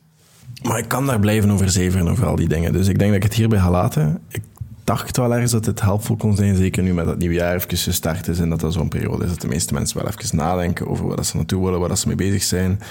Maar 0.63 0.77
ik 0.77 0.87
kan 0.87 1.05
daar 1.05 1.19
blijven 1.19 1.51
over 1.51 1.69
zeveren 1.69 2.07
over 2.07 2.25
al 2.25 2.35
die 2.35 2.47
dingen. 2.47 2.73
Dus 2.73 2.87
ik 2.87 2.99
denk 2.99 3.11
dat 3.11 3.23
ik 3.23 3.29
het 3.29 3.33
hierbij 3.33 3.59
ga 3.59 3.69
laten. 3.69 4.21
Ik 4.27 4.41
dacht 4.83 5.17
wel 5.17 5.33
ergens 5.33 5.51
dat 5.51 5.65
het 5.65 5.81
helpvol 5.81 6.15
kon 6.15 6.35
zijn, 6.35 6.55
zeker 6.55 6.83
nu 6.83 6.93
met 6.93 7.05
het 7.05 7.17
nieuwe 7.17 7.35
jaar 7.35 7.55
even 7.55 7.77
gestart 7.77 8.27
is 8.27 8.39
en 8.39 8.49
dat 8.49 8.59
dat 8.59 8.73
zo'n 8.73 8.87
periode 8.87 9.23
is 9.23 9.29
dat 9.29 9.41
de 9.41 9.47
meeste 9.47 9.73
mensen 9.73 9.97
wel 9.97 10.07
even 10.07 10.37
nadenken 10.37 10.87
over 10.87 11.07
wat 11.07 11.25
ze 11.25 11.35
naartoe 11.35 11.63
willen, 11.63 11.79
waar 11.79 11.97
ze 11.97 12.07
mee 12.07 12.15
bezig 12.15 12.43
zijn. 12.43 12.81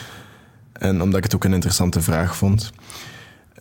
En 0.73 1.03
omdat 1.03 1.17
ik 1.19 1.25
het 1.25 1.35
ook 1.35 1.45
een 1.45 1.53
interessante 1.53 2.01
vraag 2.01 2.37
vond. 2.37 2.73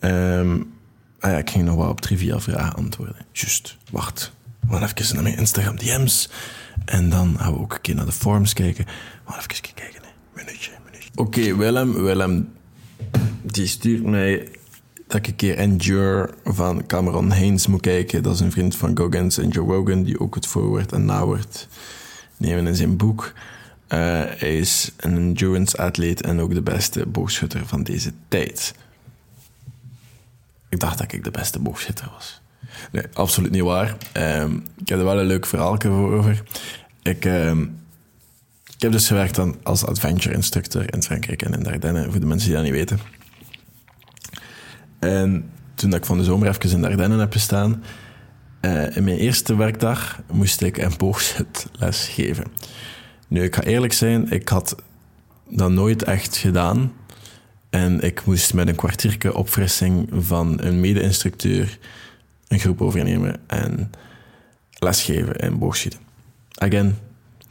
Um, 0.00 0.72
ah 1.20 1.30
ja, 1.30 1.38
ik 1.38 1.50
ging 1.50 1.64
nog 1.64 1.76
wel 1.76 1.88
op 1.88 2.00
trivia 2.00 2.40
vragen 2.40 2.74
antwoorden. 2.74 3.16
Just, 3.32 3.76
wacht. 3.90 4.32
We 4.60 4.74
gaan 4.74 4.88
even 4.94 5.14
naar 5.14 5.22
mijn 5.22 5.36
Instagram 5.36 5.76
DM's. 5.76 6.30
En 6.84 7.10
dan 7.10 7.36
gaan 7.38 7.52
we 7.52 7.58
ook 7.58 7.72
een 7.74 7.80
keer 7.80 7.94
naar 7.94 8.06
de 8.06 8.12
forums 8.12 8.52
kijken. 8.52 8.84
We 8.84 9.32
gaan 9.32 9.38
even 9.38 9.62
kijken, 9.74 10.02
minuutje. 10.34 10.70
Oké, 11.14 11.56
Willem, 11.56 11.92
Willem, 11.92 12.48
die 13.42 13.66
stuurt 13.66 14.04
mij 14.04 14.48
dat 15.06 15.16
ik 15.16 15.26
een 15.26 15.36
keer 15.36 15.56
Endure 15.56 16.30
van 16.44 16.86
Cameron 16.86 17.30
Haynes 17.30 17.66
moet 17.66 17.80
kijken. 17.80 18.22
Dat 18.22 18.34
is 18.34 18.40
een 18.40 18.52
vriend 18.52 18.76
van 18.76 18.98
Goggins 18.98 19.38
en 19.38 19.48
Joe 19.48 19.66
Rogan, 19.66 20.02
die 20.02 20.20
ook 20.20 20.34
het 20.34 20.46
voorwoord 20.46 20.92
en 20.92 21.04
nawoord 21.04 21.68
nemen 22.36 22.66
in 22.66 22.74
zijn 22.74 22.96
boek. 22.96 23.32
Uh, 23.88 23.98
hij 24.24 24.58
is 24.58 24.92
een 24.96 25.16
endurance-atleet 25.16 26.22
en 26.22 26.40
ook 26.40 26.54
de 26.54 26.62
beste 26.62 27.06
boogschutter 27.06 27.66
van 27.66 27.82
deze 27.82 28.12
tijd. 28.28 28.74
Ik 30.68 30.80
dacht 30.80 30.98
dat 30.98 31.12
ik 31.12 31.24
de 31.24 31.30
beste 31.30 31.58
boogschutter 31.58 32.10
was. 32.14 32.40
Nee, 32.92 33.04
absoluut 33.12 33.50
niet 33.50 33.62
waar. 33.62 33.96
Um, 34.12 34.62
ik 34.76 34.88
heb 34.88 34.98
er 34.98 35.04
wel 35.04 35.20
een 35.20 35.26
leuk 35.26 35.46
verhaal 35.46 35.82
over. 35.82 36.42
Ik... 37.02 37.24
Um, 37.24 37.76
ik 38.78 38.84
heb 38.84 38.92
dus 38.92 39.06
gewerkt 39.06 39.40
als 39.62 39.84
adventure 39.84 40.34
instructor 40.34 40.94
in 40.94 41.02
Frankrijk 41.02 41.42
en 41.42 41.52
in 41.52 41.62
Dardenne, 41.62 42.10
voor 42.10 42.20
de 42.20 42.26
mensen 42.26 42.48
die 42.48 42.56
dat 42.56 42.66
niet 42.66 42.74
weten. 42.74 42.98
En 44.98 45.50
toen 45.74 45.94
ik 45.94 46.04
van 46.04 46.18
de 46.18 46.24
zomer 46.24 46.48
even 46.48 46.70
in 46.70 46.80
de 46.80 46.88
Ardennen 46.88 47.18
heb 47.18 47.32
gestaan, 47.32 47.82
uh, 48.60 48.96
in 48.96 49.04
mijn 49.04 49.16
eerste 49.16 49.56
werkdag 49.56 50.20
moest 50.32 50.60
ik 50.60 50.76
een 50.76 50.92
boogzitles 50.96 52.08
geven. 52.08 52.44
Nu, 53.28 53.42
ik 53.42 53.54
ga 53.54 53.62
eerlijk 53.62 53.92
zijn, 53.92 54.30
ik 54.30 54.48
had 54.48 54.76
dat 55.48 55.70
nooit 55.70 56.02
echt 56.02 56.36
gedaan. 56.36 56.92
En 57.70 58.00
ik 58.00 58.24
moest 58.24 58.54
met 58.54 58.68
een 58.68 58.74
kwartiertje 58.74 59.34
opfrissing 59.34 60.08
van 60.12 60.60
een 60.60 60.80
mede-instructeur 60.80 61.78
een 62.48 62.58
groep 62.58 62.82
overnemen 62.82 63.40
en 63.46 63.90
lesgeven 64.78 65.36
in 65.36 65.58
boogschieten. 65.58 66.00
Again, 66.54 66.98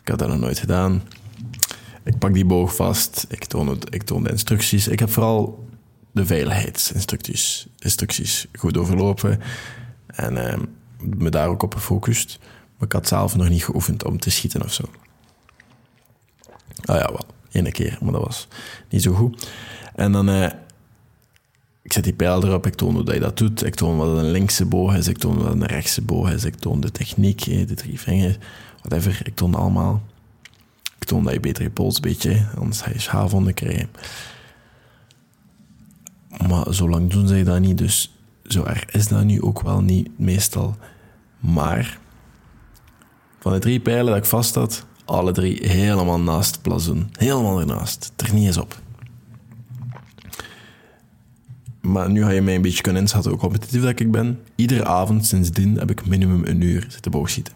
ik 0.02 0.08
had 0.08 0.20
dat 0.20 0.28
nog 0.28 0.40
nooit 0.40 0.60
gedaan. 0.60 1.02
Ik 2.08 2.17
pak 2.17 2.34
die 2.34 2.46
boog 2.46 2.76
vast, 2.76 3.26
ik 3.30 3.46
toon, 3.46 3.67
het, 3.67 3.93
ik 3.96 4.04
toon 4.04 4.24
de 4.24 4.30
instructies. 4.30 4.88
Ik 4.88 5.00
heb 5.00 5.10
vooral 5.10 5.67
de 6.12 6.26
veiligheidsinstructies 6.26 7.67
instructies 7.80 8.48
goed 8.54 8.78
overlopen 8.78 9.39
en 10.06 10.36
uh, 10.36 10.56
me 11.17 11.30
daar 11.30 11.48
ook 11.48 11.63
op 11.63 11.76
gefocust. 11.76 12.39
Maar 12.78 12.88
ik 12.88 12.93
had 12.93 13.08
zelf 13.08 13.36
nog 13.36 13.50
niet 13.50 13.63
geoefend 13.63 14.06
om 14.06 14.20
te 14.20 14.30
schieten 14.30 14.63
of 14.63 14.74
zo. 14.74 14.84
Ah 16.86 16.96
ja, 16.96 17.08
wel, 17.08 17.26
één 17.52 17.72
keer, 17.72 17.98
maar 18.02 18.12
dat 18.12 18.24
was 18.24 18.48
niet 18.89 19.04
zo 19.04 19.13
goed. 19.13 19.50
En 19.96 20.12
dan, 20.12 20.30
uh, 20.30 20.50
ik 21.82 21.93
zet 21.93 22.04
die 22.04 22.13
pijl 22.13 22.43
erop, 22.43 22.65
ik 22.65 22.76
toon 22.76 22.96
hoe 22.96 23.13
je 23.13 23.20
dat 23.20 23.38
doet. 23.38 23.65
Ik 23.65 23.76
toon 23.76 23.98
wat 23.98 24.17
een 24.17 24.32
linkse 24.32 24.65
boog 24.65 24.96
is, 24.96 25.08
ik 25.08 25.17
toon 25.17 25.38
wat 25.38 25.52
een 25.52 25.65
rechtse 25.65 26.02
boog 26.02 26.32
is, 26.32 26.43
ik 26.43 26.56
toon 26.56 26.82
de 26.82 26.91
techniek, 26.91 27.46
de 27.46 27.74
drie 27.74 28.00
vingers, 28.00 28.38
whatever. 28.82 29.20
Ik 29.24 29.36
toon 29.36 29.56
allemaal. 29.56 30.02
Toon 31.08 31.24
dat 31.24 31.34
je 31.34 31.39
beter 31.39 31.63
je 31.63 31.70
pols 31.70 32.00
beetje, 32.00 32.48
anders 32.58 32.82
ga 32.82 32.89
je 32.91 33.00
schaafwonden 33.00 33.54
krijgen. 33.54 33.89
Maar 36.48 36.74
zo 36.74 36.89
lang 36.89 37.10
doen 37.10 37.28
zij 37.28 37.43
dat 37.43 37.60
niet, 37.60 37.78
dus 37.78 38.15
zo 38.43 38.63
erg 38.63 38.86
is 38.86 39.08
dat 39.08 39.24
nu 39.24 39.41
ook 39.41 39.62
wel 39.62 39.82
niet 39.82 40.20
meestal. 40.20 40.78
Maar 41.39 42.00
van 43.39 43.52
de 43.52 43.60
drie 43.60 43.80
pijlen 43.80 44.06
dat 44.06 44.17
ik 44.17 44.26
vast 44.26 44.56
had, 44.56 44.86
alle 45.06 45.32
drie 45.32 45.67
helemaal 45.67 46.20
naast 46.20 46.52
het 46.52 46.62
blazoen. 46.62 47.10
Helemaal 47.12 47.60
ernaast. 47.60 48.13
Er 48.15 48.34
niet 48.34 48.46
eens 48.46 48.58
op. 48.58 48.82
Maar 51.82 52.10
nu 52.10 52.24
ga 52.24 52.30
je 52.30 52.41
mij 52.41 52.56
een 52.56 52.62
beetje 52.62 52.82
kunnen 52.82 53.02
inschatten 53.02 53.32
hoe 53.32 53.39
competitief 53.39 53.82
dat 53.82 54.00
ik 54.00 54.12
ben. 54.12 54.39
Iedere 54.56 54.86
avond 54.86 55.26
sindsdien 55.26 55.78
heb 55.78 55.89
ik 55.89 56.06
minimum 56.06 56.46
een 56.46 56.62
uur 56.62 56.86
zitten 56.89 57.12
boogschieten. 57.12 57.54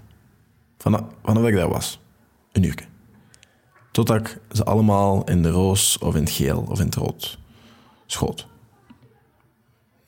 Vanaf, 0.77 1.01
vanaf 1.23 1.47
ik 1.47 1.55
daar 1.55 1.69
was. 1.69 1.99
Een 2.51 2.63
uur. 2.63 2.89
Totdat 3.91 4.19
ik 4.19 4.39
ze 4.51 4.63
allemaal 4.63 5.23
in 5.23 5.41
de 5.41 5.49
roos 5.49 5.97
of 5.97 6.15
in 6.15 6.21
het 6.23 6.31
geel 6.31 6.65
of 6.69 6.79
in 6.79 6.85
het 6.85 6.95
rood 6.95 7.39
schoot. 8.05 8.47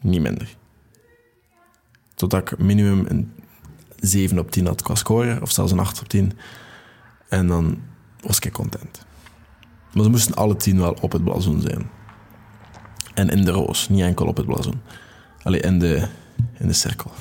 Niet 0.01 0.21
minder. 0.21 0.55
Totdat 2.15 2.41
ik 2.51 2.57
minimum 2.57 3.05
een 3.07 3.33
7 3.99 4.39
op 4.39 4.51
10 4.51 4.65
had 4.65 4.81
qua 4.81 4.95
score, 4.95 5.41
of 5.41 5.51
zelfs 5.51 5.71
een 5.71 5.79
8 5.79 5.99
op 5.99 6.07
10. 6.07 6.31
En 7.29 7.47
dan 7.47 7.81
was 8.19 8.39
ik 8.39 8.53
content. 8.53 9.05
Maar 9.93 10.03
ze 10.03 10.09
moesten 10.09 10.35
alle 10.35 10.55
10 10.55 10.79
wel 10.79 10.97
op 11.01 11.11
het 11.11 11.23
blazoen 11.23 11.61
zijn. 11.61 11.89
En 13.13 13.29
in 13.29 13.45
de 13.45 13.51
roos, 13.51 13.89
niet 13.89 14.01
enkel 14.01 14.27
op 14.27 14.37
het 14.37 14.45
blazoen. 14.45 14.81
Alleen 15.43 15.61
in 15.61 15.79
de, 15.79 16.07
in 16.59 16.67
de 16.67 16.73
cirkel. 16.73 17.11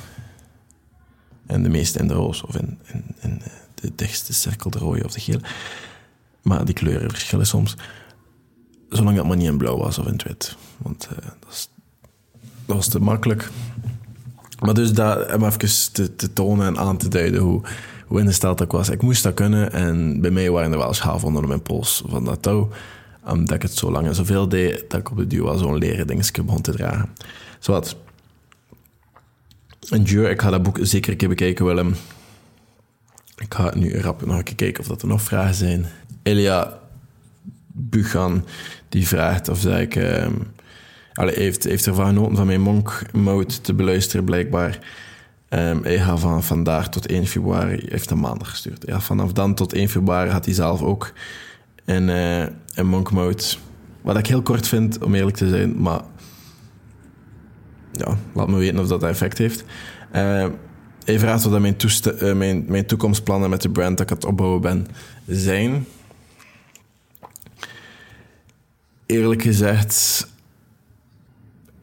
En 1.46 1.62
de 1.62 1.68
meeste 1.68 1.98
in 1.98 2.08
de 2.08 2.14
roos, 2.14 2.42
of 2.42 2.56
in, 2.56 2.78
in, 2.84 3.04
in 3.20 3.42
de 3.74 3.92
dichtste 3.94 4.32
cirkel, 4.32 4.70
de 4.70 4.78
rode 4.78 5.04
of 5.04 5.12
de 5.12 5.20
gele. 5.20 5.40
Maar 6.42 6.64
die 6.64 6.74
kleuren 6.74 7.10
verschillen 7.10 7.46
soms. 7.46 7.76
Zolang 8.88 9.16
dat 9.16 9.26
maar 9.26 9.36
niet 9.36 9.46
in 9.46 9.56
blauw 9.56 9.78
was 9.78 9.98
of 9.98 10.06
in 10.06 10.12
het 10.12 10.22
wit. 10.22 10.56
Want 10.76 11.08
uh, 11.12 11.18
dat, 11.40 11.68
was 12.66 12.88
te 12.88 13.00
makkelijk. 13.00 13.50
Maar 14.60 14.74
dus 14.74 14.92
dat, 14.92 15.34
om 15.34 15.44
even 15.44 15.92
te, 16.16 16.32
tonen 16.32 16.66
en 16.66 16.78
aan 16.78 16.96
te 16.96 17.08
duiden 17.08 17.40
hoe, 17.40 17.62
hoe 18.06 18.20
ingesteld 18.20 18.60
ik 18.60 18.70
was. 18.70 18.88
Ik 18.88 19.02
moest 19.02 19.22
dat 19.22 19.34
kunnen 19.34 19.72
en 19.72 20.20
bij 20.20 20.30
mij 20.30 20.50
waren 20.50 20.72
er 20.72 20.78
wel 20.78 20.94
schaafwonden 20.94 21.42
onder 21.42 21.48
mijn 21.48 21.62
pols 21.62 22.02
van 22.06 22.24
dat 22.24 22.42
touw. 22.42 22.68
Omdat 23.24 23.56
ik 23.56 23.62
het 23.62 23.76
zo 23.76 23.90
lang 23.90 24.06
en 24.06 24.14
zoveel 24.14 24.48
deed, 24.48 24.90
dat 24.90 25.00
ik 25.00 25.10
op 25.10 25.16
de 25.16 25.26
duur 25.26 25.44
wel 25.44 25.58
zo'n 25.58 25.78
leren 25.78 26.06
dingetje 26.06 26.42
begon 26.42 26.60
te 26.60 26.72
dragen. 26.72 27.08
Zowat. 27.58 27.96
Endure, 29.88 30.30
ik 30.30 30.40
ga 30.40 30.50
dat 30.50 30.62
boek 30.62 30.78
zeker 30.80 31.12
een 31.12 31.16
keer 31.16 31.28
bekijken, 31.28 31.64
Willem. 31.64 31.94
Ik 33.36 33.54
ga 33.54 33.72
nu 33.74 34.00
rap 34.00 34.26
nog 34.26 34.36
een 34.36 34.42
keer 34.42 34.54
kijken 34.54 34.80
of 34.82 34.88
dat 34.88 35.02
er 35.02 35.08
nog 35.08 35.22
vragen 35.22 35.54
zijn. 35.54 35.86
Elia 36.22 36.78
Buchan, 37.66 38.44
die 38.88 39.06
vraagt 39.06 39.48
of 39.48 39.60
dat 39.60 39.78
ik... 39.78 39.96
Ehm, 39.96 40.32
Allee, 41.12 41.34
hij 41.34 41.42
heeft, 41.42 41.64
heeft 41.64 41.86
ervan 41.86 42.06
genoten 42.06 42.36
van 42.36 42.46
mijn 42.46 42.60
monk 42.60 43.02
mode 43.12 43.60
te 43.60 43.74
beluisteren, 43.74 44.24
blijkbaar. 44.24 44.78
Um, 45.48 45.82
hij 45.82 45.98
gaat 45.98 46.20
van 46.20 46.42
vandaag 46.42 46.88
tot 46.88 47.06
1 47.06 47.26
februari, 47.26 47.86
heeft 47.88 48.10
een 48.10 48.20
maandag 48.20 48.50
gestuurd. 48.50 48.84
Ja, 48.86 49.00
vanaf 49.00 49.32
dan 49.32 49.54
tot 49.54 49.72
1 49.72 49.88
februari 49.88 50.30
had 50.30 50.44
hij 50.44 50.54
zelf 50.54 50.82
ook 50.82 51.12
in, 51.84 52.08
uh, 52.08 52.42
in 52.74 52.86
monk 52.86 53.10
mode. 53.10 53.42
Wat 54.00 54.18
ik 54.18 54.26
heel 54.26 54.42
kort 54.42 54.68
vind, 54.68 55.04
om 55.04 55.14
eerlijk 55.14 55.36
te 55.36 55.48
zijn, 55.48 55.80
maar 55.80 56.00
ja, 57.92 58.16
laat 58.32 58.48
me 58.48 58.56
weten 58.56 58.78
of 58.78 58.88
dat 58.88 59.02
effect 59.02 59.38
heeft. 59.38 59.64
Uh, 60.14 60.46
hij 61.04 61.18
vraagt 61.18 61.44
wat 61.44 61.60
mijn, 61.60 61.76
uh, 62.22 62.32
mijn, 62.32 62.64
mijn 62.68 62.86
toekomstplannen 62.86 63.50
met 63.50 63.62
de 63.62 63.70
brand 63.70 63.98
dat 63.98 64.06
ik 64.06 64.12
aan 64.12 64.18
het 64.18 64.26
opbouwen 64.26 64.60
ben 64.60 64.86
zijn. 65.26 65.86
Eerlijk 69.12 69.42
gezegd, 69.42 70.26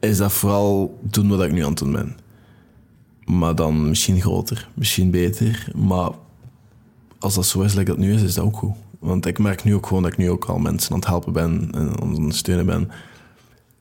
is 0.00 0.16
dat 0.16 0.32
vooral 0.32 0.98
doen 1.02 1.28
wat 1.28 1.42
ik 1.42 1.52
nu 1.52 1.62
aan 1.62 1.70
het 1.70 1.78
doen 1.78 1.92
ben. 1.92 2.16
Maar 3.24 3.54
dan 3.54 3.88
misschien 3.88 4.20
groter, 4.20 4.68
misschien 4.74 5.10
beter. 5.10 5.72
Maar 5.76 6.10
als 7.18 7.34
dat 7.34 7.46
zo 7.46 7.60
is, 7.60 7.74
like 7.74 7.90
dat 7.90 7.98
nu 7.98 8.14
is, 8.14 8.22
is 8.22 8.34
dat 8.34 8.44
ook 8.44 8.56
goed. 8.56 8.74
Want 8.98 9.26
ik 9.26 9.38
merk 9.38 9.64
nu 9.64 9.74
ook 9.74 9.86
gewoon 9.86 10.02
dat 10.02 10.12
ik 10.12 10.18
nu 10.18 10.30
ook 10.30 10.44
al 10.44 10.58
mensen 10.58 10.92
aan 10.92 10.98
het 10.98 11.08
helpen 11.08 11.32
ben 11.32 11.68
en 11.72 11.80
aan 11.80 11.88
het 11.88 12.00
ondersteunen 12.00 12.66
ben. 12.66 12.90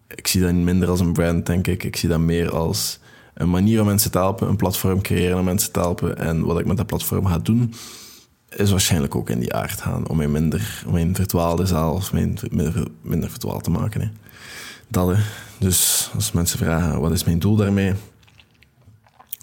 Ik 0.08 0.28
zie 0.28 0.42
dat 0.42 0.54
minder 0.54 0.90
als 0.90 1.00
een 1.00 1.14
brand, 1.14 1.46
denk 1.46 1.68
ik. 1.68 1.84
Ik 1.84 1.96
zie 1.96 2.10
dat 2.10 2.20
meer 2.20 2.56
als 2.56 3.00
een 3.34 3.50
manier 3.50 3.80
om 3.80 3.86
mensen 3.86 4.12
te 4.12 4.18
helpen, 4.18 4.48
een 4.48 4.56
platform 4.56 5.02
creëren 5.02 5.38
om 5.38 5.46
mensen 5.46 5.72
te 5.72 5.80
helpen. 5.80 6.18
En 6.18 6.46
wat 6.46 6.60
ik 6.60 6.66
met 6.66 6.78
dat 6.78 6.86
platform 6.86 7.26
ga 7.26 7.38
doen, 7.38 7.74
is 8.56 8.72
waarschijnlijk 8.72 9.16
ook 9.16 9.30
in 9.30 9.40
die 9.40 9.54
aard 9.54 9.82
gaan. 9.82 10.08
Om 10.08 10.18
mij 10.18 10.28
minder, 10.28 10.84
om 10.86 10.94
mijn 10.94 11.16
virtuaalde 11.16 11.66
zelf 11.66 12.14
minder, 12.14 12.48
minder, 13.02 13.30
virtuaal 13.30 13.60
te 13.60 13.70
maken. 13.70 14.02
Hè. 14.02 14.08
Dat. 14.88 15.18
Dus 15.58 16.10
als 16.16 16.32
mensen 16.32 16.58
vragen, 16.58 17.00
wat 17.00 17.12
is 17.12 17.24
mijn 17.24 17.40
doel 17.40 17.56
daarmee? 17.56 17.94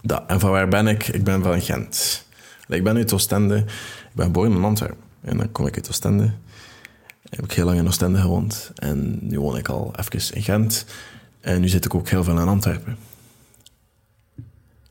Dat. 0.02 0.22
En 0.26 0.40
van 0.40 0.50
waar 0.50 0.68
ben 0.68 0.86
ik? 0.86 1.08
Ik 1.08 1.24
ben 1.24 1.42
van 1.42 1.60
Gent. 1.60 2.26
Ik 2.68 2.84
ben 2.84 2.96
uit 2.96 3.12
Oostende. 3.12 3.56
Ik 3.56 4.12
ben 4.12 4.24
geboren 4.24 4.52
in 4.52 4.64
Antwerpen. 4.64 5.04
En 5.20 5.36
dan 5.36 5.52
kom 5.52 5.66
ik 5.66 5.76
uit 5.76 5.88
Oostende. 5.88 6.32
Heb 7.30 7.44
ik 7.44 7.52
heel 7.52 7.64
lang 7.64 7.78
in 7.78 7.86
Oostende 7.86 8.20
gewoond. 8.20 8.70
En 8.74 9.18
nu 9.20 9.40
woon 9.40 9.56
ik 9.56 9.68
al 9.68 9.94
even 9.96 10.34
in 10.34 10.42
Gent. 10.42 10.86
En 11.40 11.60
nu 11.60 11.68
zit 11.68 11.84
ik 11.84 11.94
ook 11.94 12.08
heel 12.08 12.24
veel 12.24 12.38
in 12.40 12.48
Antwerpen. 12.48 12.96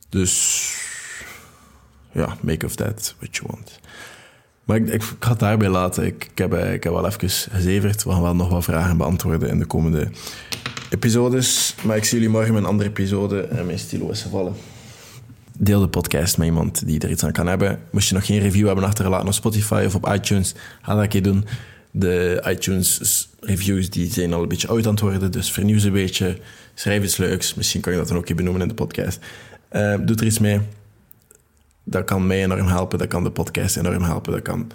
Dus 0.10 0.74
ja, 2.12 2.38
make 2.42 2.66
of 2.66 2.76
that 2.76 3.16
what 3.20 3.36
you 3.36 3.48
want. 3.52 3.80
Maar 4.66 4.78
ik, 4.78 4.88
ik, 4.88 5.04
ga 5.20 5.30
het 5.30 5.40
daarbij 5.40 5.70
laten. 5.70 6.06
Ik, 6.06 6.30
heb, 6.36 6.54
ik 6.54 6.84
heb 6.84 6.94
wel 6.94 7.06
even 7.06 7.30
gezeverd. 7.30 8.04
We 8.04 8.12
gaan 8.12 8.22
wel 8.22 8.36
nog 8.36 8.50
wat 8.50 8.64
vragen 8.64 8.98
beantwoorden 8.98 9.50
in 9.50 9.60
de 9.60 9.66
komende 9.66 10.08
episodes. 10.90 11.76
Maar 11.84 11.98
ik 11.98 12.04
zie 12.04 12.18
jullie 12.18 12.34
morgen 12.34 12.54
met 12.54 12.64
een 12.64 12.70
andere 12.70 12.90
episode 12.90 13.42
en 13.42 13.66
mijn 13.66 13.80
stilo 13.80 14.10
is 14.10 14.22
gevallen. 14.22 14.54
Deel 15.58 15.80
de 15.80 15.88
podcast 15.88 16.38
met 16.38 16.48
iemand 16.48 16.86
die 16.86 17.00
er 17.00 17.10
iets 17.10 17.24
aan 17.24 17.32
kan 17.32 17.48
hebben. 17.48 17.80
Moest 17.92 18.08
je 18.08 18.14
nog 18.14 18.26
geen 18.26 18.40
review 18.40 18.66
hebben 18.66 18.86
achtergelaten 18.86 19.28
op 19.28 19.34
Spotify 19.34 19.84
of 19.86 19.96
op 19.96 20.10
iTunes, 20.14 20.56
ga 20.82 20.94
dat 20.94 21.04
een 21.04 21.10
keer 21.10 21.24
doen. 21.24 21.46
De 21.92 22.44
iTunes 22.48 23.30
reviews 23.40 23.90
die 23.90 24.12
zijn 24.12 24.34
al 24.34 24.42
een 24.42 24.48
beetje 24.48 24.68
oud 24.68 24.86
aan 24.86 24.92
het 24.92 25.00
worden, 25.00 25.32
dus 25.32 25.52
vernieuw 25.52 25.80
ze 25.80 25.88
een 25.88 25.94
beetje. 25.94 26.38
Schrijf 26.74 27.04
iets 27.04 27.18
leuks. 27.18 27.54
Misschien 27.54 27.82
kan 27.82 27.92
je 27.92 27.98
dat 27.98 28.08
dan 28.08 28.18
ook 28.18 28.26
keer 28.26 28.36
benoemen 28.36 28.62
in 28.62 28.68
de 28.68 28.74
podcast. 28.74 29.20
Uh, 29.72 29.96
doe 30.02 30.16
er 30.16 30.26
iets 30.26 30.40
mee. 30.40 30.60
Dat 31.88 32.06
kan 32.06 32.28
mij 32.28 32.44
enorm 32.44 32.68
helpen. 32.68 33.00
Dat 33.00 33.08
kan 33.08 33.24
de 33.24 33.32
podcast 33.32 33.78
enorm 33.78 34.04
helpen. 34.04 34.32
Dat 34.32 34.42
kan 34.42 34.72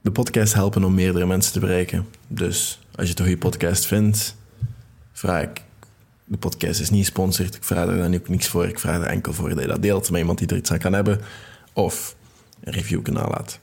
de 0.00 0.12
podcast 0.12 0.54
helpen 0.54 0.84
om 0.84 0.94
meerdere 0.94 1.26
mensen 1.26 1.52
te 1.52 1.60
bereiken. 1.60 2.06
Dus 2.28 2.80
als 2.94 3.08
je 3.08 3.14
toch 3.14 3.26
je 3.26 3.38
podcast 3.38 3.86
vindt, 3.86 4.36
vraag 5.12 5.42
ik. 5.42 5.62
De 6.24 6.36
podcast 6.36 6.80
is 6.80 6.90
niet 6.90 7.04
gesponsord. 7.04 7.54
Ik 7.54 7.64
vraag 7.64 7.88
er 7.88 7.96
dan 7.96 8.14
ook 8.14 8.28
niks 8.28 8.48
voor. 8.48 8.66
Ik 8.66 8.78
vraag 8.78 9.02
er 9.02 9.06
enkel 9.06 9.32
voor 9.32 9.48
dat 9.48 9.60
je 9.60 9.66
dat 9.66 9.82
deelt 9.82 10.10
met 10.10 10.20
iemand 10.20 10.38
die 10.38 10.48
er 10.48 10.56
iets 10.56 10.72
aan 10.72 10.78
kan 10.78 10.92
hebben. 10.92 11.20
Of 11.72 12.16
een 12.60 12.72
review 12.72 13.02
kanaal 13.02 13.30
laat. 13.30 13.58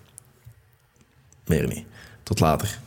Meer 1.45 1.67
niet. 1.67 1.85
Tot 2.23 2.39
later. 2.39 2.79